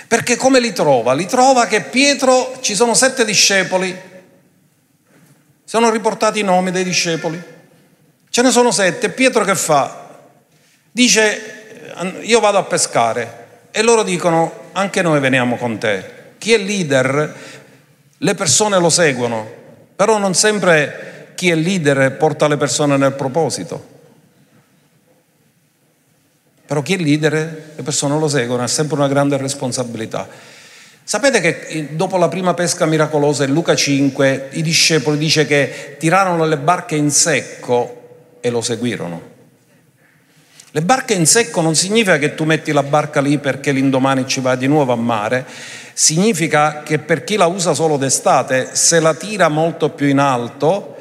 [0.07, 1.13] Perché come li trova?
[1.13, 3.97] Li trova che Pietro, ci sono sette discepoli,
[5.63, 7.41] sono riportati i nomi dei discepoli,
[8.29, 10.03] ce ne sono sette, Pietro che fa?
[10.91, 11.53] Dice
[12.21, 16.13] io vado a pescare e loro dicono anche noi veniamo con te.
[16.37, 17.35] Chi è leader,
[18.17, 19.49] le persone lo seguono,
[19.95, 23.93] però non sempre chi è leader porta le persone nel proposito.
[26.65, 30.27] Però chi è leader, le persone lo seguono, ha sempre una grande responsabilità.
[31.03, 36.47] Sapete che dopo la prima pesca miracolosa in Luca 5 i discepoli dice che tirarono
[36.47, 39.33] le barche in secco e lo seguirono.
[40.71, 44.41] Le barche in secco non significa che tu metti la barca lì perché l'indomani ci
[44.41, 45.45] vai di nuovo a mare,
[45.93, 50.97] significa che per chi la usa solo d'estate, se la tira molto più in alto,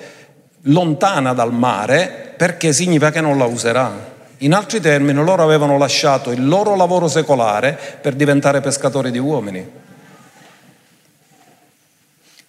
[0.65, 4.14] lontana dal mare, perché significa che non la userà.
[4.39, 9.71] In altri termini, loro avevano lasciato il loro lavoro secolare per diventare pescatori di uomini.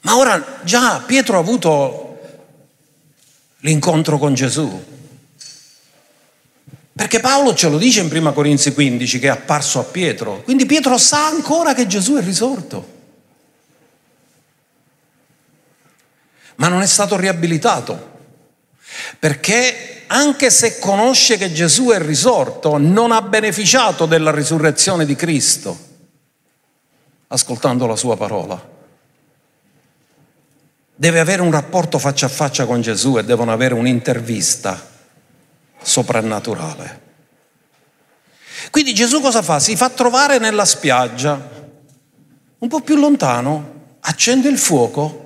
[0.02, 2.20] Ma ora già Pietro ha avuto
[3.60, 4.94] l'incontro con Gesù.
[6.94, 10.42] Perché Paolo ce lo dice in 1 Corinzi 15 che è apparso a Pietro.
[10.44, 12.94] Quindi Pietro sa ancora che Gesù è risorto.
[16.56, 18.14] Ma non è stato riabilitato.
[19.20, 25.78] Perché anche se conosce che Gesù è risorto, non ha beneficiato della risurrezione di Cristo,
[27.28, 28.74] ascoltando la sua parola.
[30.96, 34.94] Deve avere un rapporto faccia a faccia con Gesù e devono avere un'intervista
[35.82, 37.02] soprannaturale.
[38.72, 39.60] Quindi Gesù cosa fa?
[39.60, 41.52] Si fa trovare nella spiaggia,
[42.58, 45.25] un po' più lontano, accende il fuoco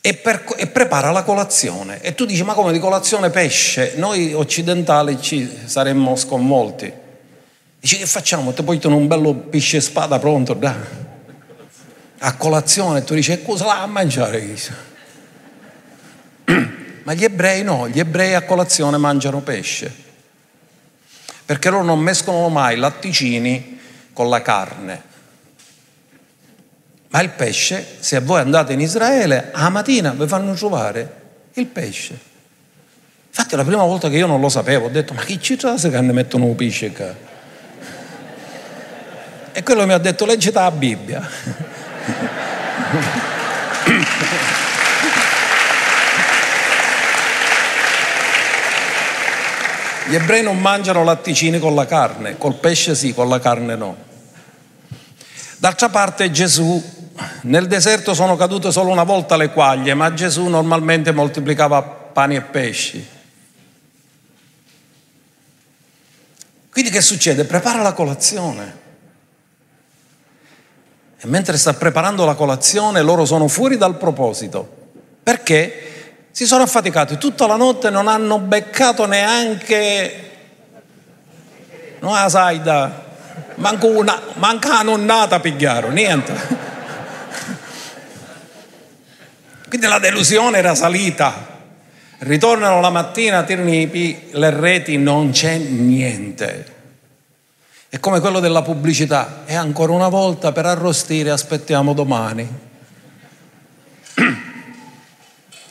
[0.00, 2.00] e, per, e, prepara la colazione.
[2.00, 3.94] E tu dici, ma come di colazione pesce?
[3.96, 6.92] Noi occidentali ci saremmo sconvolti.
[7.78, 8.52] Dici, che facciamo?
[8.52, 10.74] Ti portano un bello pesce spada pronto, dai.
[12.22, 14.56] a colazione tu dici cosa la a mangiare
[17.04, 20.08] ma gli ebrei no, gli ebrei a colazione mangiano pesce
[21.46, 23.80] perché loro non mescolano mai latticini
[24.12, 25.02] con la carne
[27.10, 31.18] ma il pesce se voi andate in Israele a mattina vi fanno trovare
[31.54, 32.28] il pesce.
[33.28, 35.90] Infatti la prima volta che io non lo sapevo ho detto ma chi ci trase
[35.90, 37.12] che ne mettono un pesce qua?
[39.52, 41.28] E quello mi ha detto leggete la Bibbia.
[50.10, 53.96] Gli ebrei non mangiano latticini con la carne, col pesce sì, con la carne no.
[55.58, 56.82] D'altra parte Gesù,
[57.42, 62.40] nel deserto sono cadute solo una volta le quaglie, ma Gesù normalmente moltiplicava pani e
[62.42, 63.08] pesci.
[66.70, 67.44] Quindi che succede?
[67.44, 68.78] Prepara la colazione.
[71.18, 74.78] E mentre sta preparando la colazione loro sono fuori dal proposito.
[75.22, 75.86] Perché?
[76.30, 80.28] Si sono affaticati tutta la notte non hanno beccato neanche
[82.00, 83.04] una saida,
[83.56, 86.68] manco una, manca una nonnata pigliaro, niente.
[89.70, 91.46] Quindi la delusione era salita.
[92.18, 96.74] Ritornano la mattina, tirano le reti, non c'è niente.
[97.88, 99.44] È come quello della pubblicità.
[99.46, 102.48] E ancora una volta per arrostire aspettiamo domani.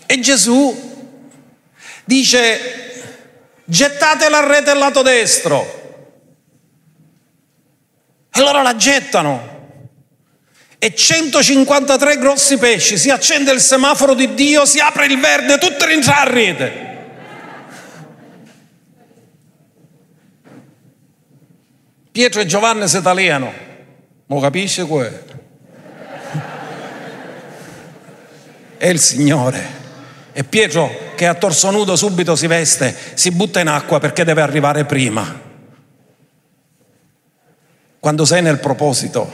[0.06, 1.18] E Gesù
[2.06, 3.12] dice
[3.66, 6.08] gettate la rete al lato destro.
[8.32, 9.59] E loro la gettano.
[10.82, 15.86] E 153 grossi pesci, si accende il semaforo di Dio, si apre il verde, tutti
[15.86, 16.88] rientrano a rete.
[22.12, 23.54] Pietro e Giovanni si italiano,
[24.26, 25.20] lo capisce quello?
[28.78, 29.78] È il Signore.
[30.32, 34.42] E Pietro che a torso nudo subito si veste, si butta in acqua perché deve
[34.42, 35.48] arrivare prima.
[38.00, 39.30] Quando sei nel proposito,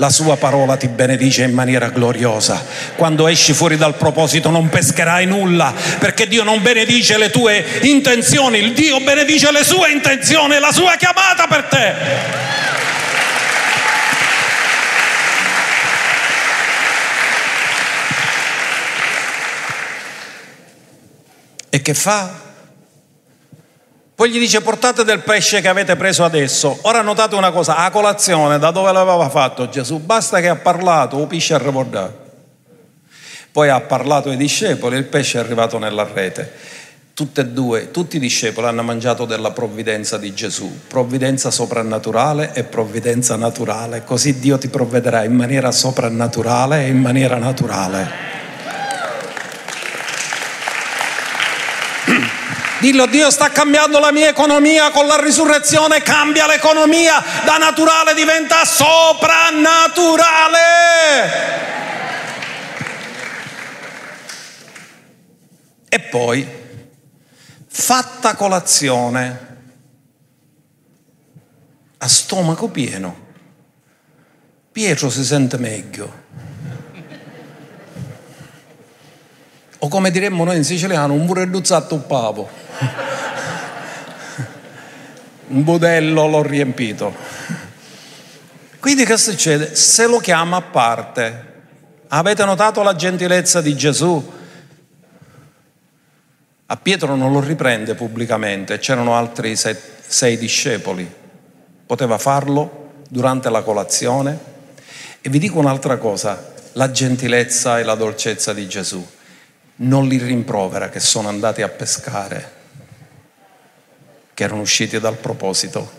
[0.00, 2.64] la sua parola ti benedice in maniera gloriosa.
[2.96, 8.58] Quando esci fuori dal proposito non pescherai nulla, perché Dio non benedice le tue intenzioni,
[8.58, 11.94] il Dio benedice le sue intenzioni, la sua chiamata per te.
[21.68, 22.49] E che fa?
[24.20, 26.76] Poi gli dice portate del pesce che avete preso adesso.
[26.82, 29.98] Ora notate una cosa, a colazione da dove l'aveva fatto Gesù?
[29.98, 32.18] Basta che ha parlato, o pesce ha ricordato.
[33.50, 36.52] Poi ha parlato ai discepoli, il pesce è arrivato nella rete.
[37.14, 42.64] Tutte e due, tutti i discepoli hanno mangiato della provvidenza di Gesù, provvidenza soprannaturale e
[42.64, 44.04] provvidenza naturale.
[44.04, 48.29] Così Dio ti provvederà in maniera soprannaturale e in maniera naturale.
[52.80, 58.64] Dillo, Dio sta cambiando la mia economia con la risurrezione, cambia l'economia, da naturale diventa
[58.64, 60.58] soprannaturale.
[65.88, 66.48] E poi,
[67.68, 69.48] fatta colazione,
[71.98, 73.28] a stomaco pieno,
[74.72, 76.19] Pietro si sente meglio.
[79.82, 82.48] O come diremmo noi in siciliano, un burelluzzato pavo.
[85.48, 87.14] Un budello l'ho riempito.
[88.78, 89.74] Quindi che succede?
[89.74, 91.48] Se lo chiama a parte.
[92.08, 94.38] Avete notato la gentilezza di Gesù?
[96.66, 99.76] A Pietro non lo riprende pubblicamente, c'erano altri sei,
[100.06, 101.10] sei discepoli.
[101.86, 104.38] Poteva farlo durante la colazione.
[105.20, 109.04] E vi dico un'altra cosa, la gentilezza e la dolcezza di Gesù.
[109.82, 112.58] Non li rimprovera che sono andati a pescare
[114.34, 115.98] che erano usciti dal proposito.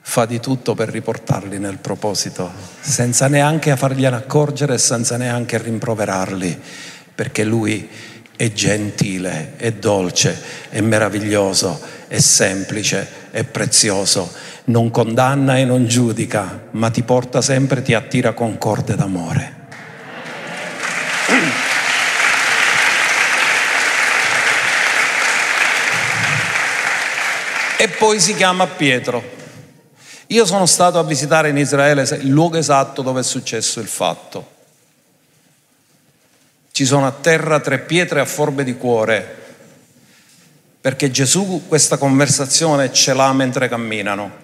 [0.00, 2.50] Fa di tutto per riportarli nel proposito,
[2.80, 6.60] senza neanche fargliene accorgere e senza neanche rimproverarli,
[7.14, 7.88] perché lui
[8.36, 10.36] è gentile, è dolce,
[10.68, 14.32] è meraviglioso, è semplice, è prezioso,
[14.66, 19.63] non condanna e non giudica, ma ti porta sempre, ti attira con corde d'amore.
[27.84, 29.22] E poi si chiama Pietro.
[30.28, 34.52] Io sono stato a visitare in Israele il luogo esatto dove è successo il fatto.
[36.72, 39.42] Ci sono a terra tre pietre a forme di cuore,
[40.80, 44.42] perché Gesù questa conversazione ce l'ha mentre camminano.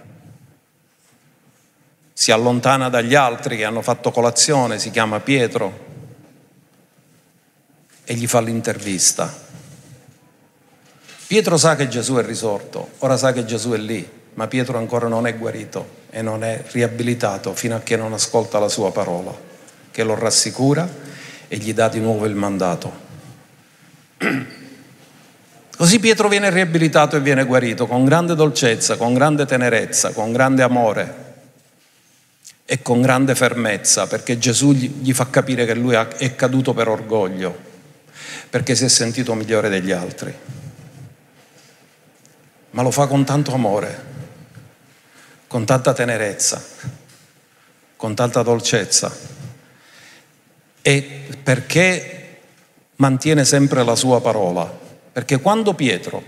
[2.12, 5.86] si allontana dagli altri che hanno fatto colazione, si chiama Pietro
[8.04, 9.48] e gli fa l'intervista.
[11.30, 14.04] Pietro sa che Gesù è risorto, ora sa che Gesù è lì,
[14.34, 18.58] ma Pietro ancora non è guarito e non è riabilitato fino a che non ascolta
[18.58, 19.32] la sua parola,
[19.92, 20.88] che lo rassicura
[21.46, 22.92] e gli dà di nuovo il mandato.
[25.76, 30.64] Così Pietro viene riabilitato e viene guarito con grande dolcezza, con grande tenerezza, con grande
[30.64, 31.14] amore
[32.64, 37.56] e con grande fermezza, perché Gesù gli fa capire che lui è caduto per orgoglio,
[38.50, 40.58] perché si è sentito migliore degli altri.
[42.70, 44.04] Ma lo fa con tanto amore,
[45.46, 46.62] con tanta tenerezza,
[47.96, 49.10] con tanta dolcezza
[50.82, 52.38] e perché
[52.96, 56.22] mantiene sempre la sua parola perché quando Pietro,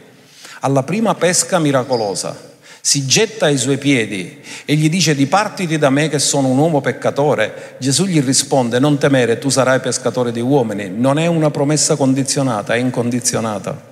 [0.61, 6.09] alla prima pesca miracolosa, si getta ai suoi piedi e gli dice dipartiti da me
[6.09, 10.91] che sono un uomo peccatore, Gesù gli risponde non temere, tu sarai pescatore di uomini.
[10.91, 13.92] Non è una promessa condizionata, è incondizionata.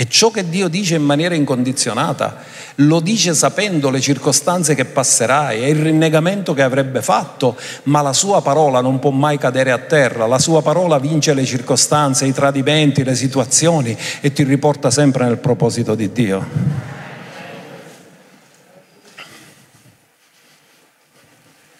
[0.00, 2.38] E ciò che Dio dice in maniera incondizionata
[2.76, 8.14] lo dice sapendo le circostanze che passerai e il rinnegamento che avrebbe fatto, ma la
[8.14, 12.32] sua parola non può mai cadere a terra, la sua parola vince le circostanze, i
[12.32, 16.46] tradimenti, le situazioni e ti riporta sempre nel proposito di Dio.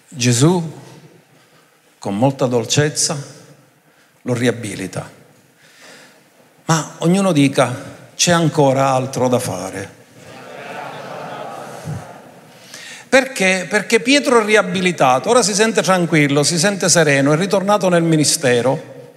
[0.08, 0.72] Gesù,
[1.98, 3.16] con molta dolcezza,
[4.20, 5.10] lo riabilita.
[6.66, 9.90] Ma ognuno dica, c'è ancora altro da fare.
[13.08, 13.66] Perché?
[13.66, 19.14] Perché Pietro è riabilitato, ora si sente tranquillo, si sente sereno, è ritornato nel ministero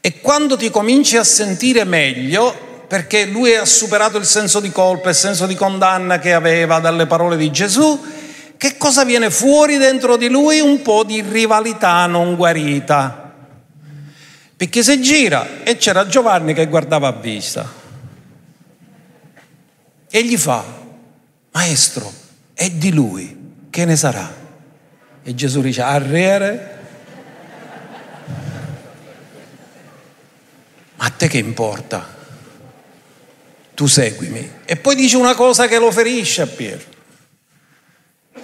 [0.00, 5.08] e quando ti cominci a sentire meglio, perché lui ha superato il senso di colpa,
[5.08, 8.00] il senso di condanna che aveva dalle parole di Gesù,
[8.56, 10.60] che cosa viene fuori dentro di lui?
[10.60, 13.32] Un po' di rivalità non guarita.
[14.56, 17.77] Perché se gira e c'era Giovanni che guardava a vista.
[20.10, 20.64] E gli fa,
[21.52, 22.10] maestro,
[22.54, 23.36] è di lui,
[23.68, 24.28] che ne sarà?
[25.22, 26.76] E Gesù dice, arriere?
[30.96, 32.16] Ma a te che importa?
[33.74, 34.50] Tu seguimi.
[34.64, 36.96] E poi dice una cosa che lo ferisce a Pietro.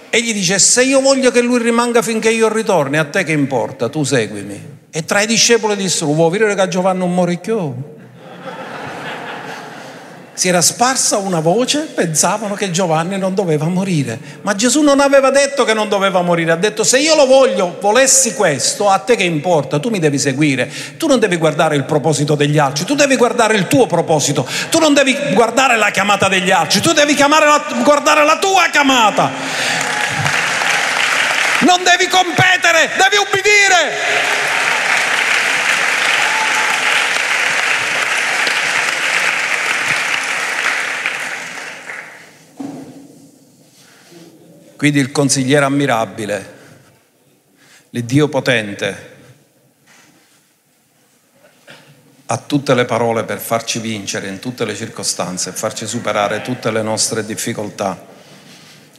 [0.09, 3.33] E gli dice, se io voglio che lui rimanga finché io ritorni, a te che
[3.33, 3.89] importa?
[3.89, 4.73] Tu seguimi.
[4.91, 7.94] E tra i discepoli dissero, vuoi vedere che Giovanni un moricchio?
[10.35, 14.19] Si era sparsa una voce, pensavano che Giovanni non doveva morire.
[14.41, 17.77] Ma Gesù non aveva detto che non doveva morire, ha detto se io lo voglio,
[17.79, 21.85] volessi questo, a te che importa, tu mi devi seguire, tu non devi guardare il
[21.85, 26.27] proposito degli altri, tu devi guardare il tuo proposito, tu non devi guardare la chiamata
[26.27, 29.31] degli altri, tu devi la, guardare la tua chiamata.
[31.59, 34.55] Non devi competere, devi ubbidire.
[44.75, 46.53] Quindi il consigliere ammirabile,
[47.91, 49.13] l'Iddio potente,
[52.25, 56.81] ha tutte le parole per farci vincere in tutte le circostanze, farci superare tutte le
[56.81, 58.13] nostre difficoltà.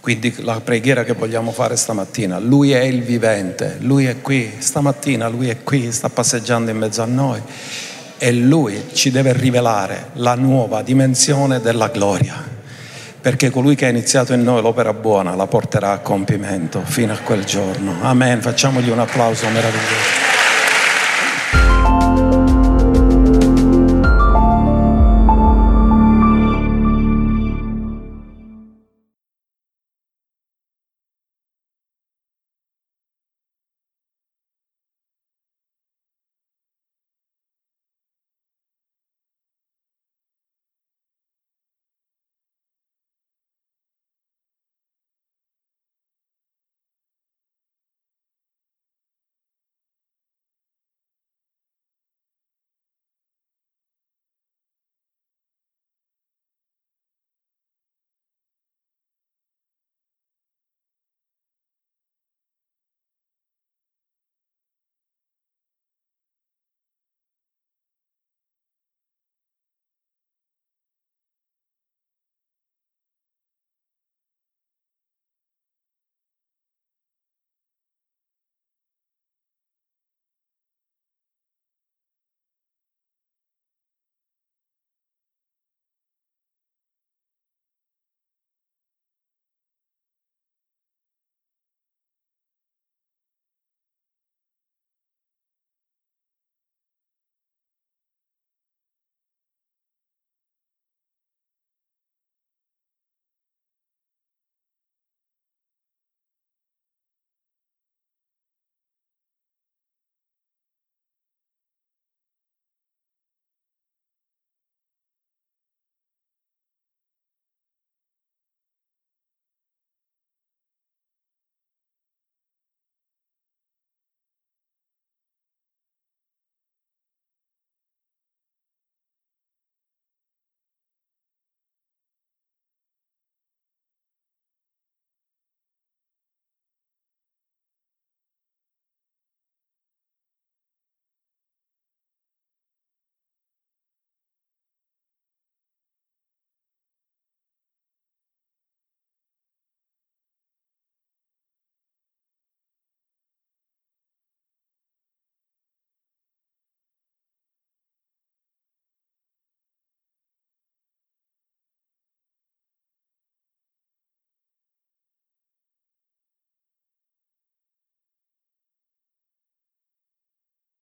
[0.00, 5.28] Quindi la preghiera che vogliamo fare stamattina, Lui è il vivente, Lui è qui, stamattina
[5.28, 7.42] Lui è qui, sta passeggiando in mezzo a noi
[8.16, 12.55] e Lui ci deve rivelare la nuova dimensione della gloria
[13.26, 17.18] perché colui che ha iniziato in noi l'opera buona la porterà a compimento fino a
[17.18, 17.96] quel giorno.
[18.02, 18.40] Amen.
[18.40, 20.35] Facciamogli un applauso meraviglioso.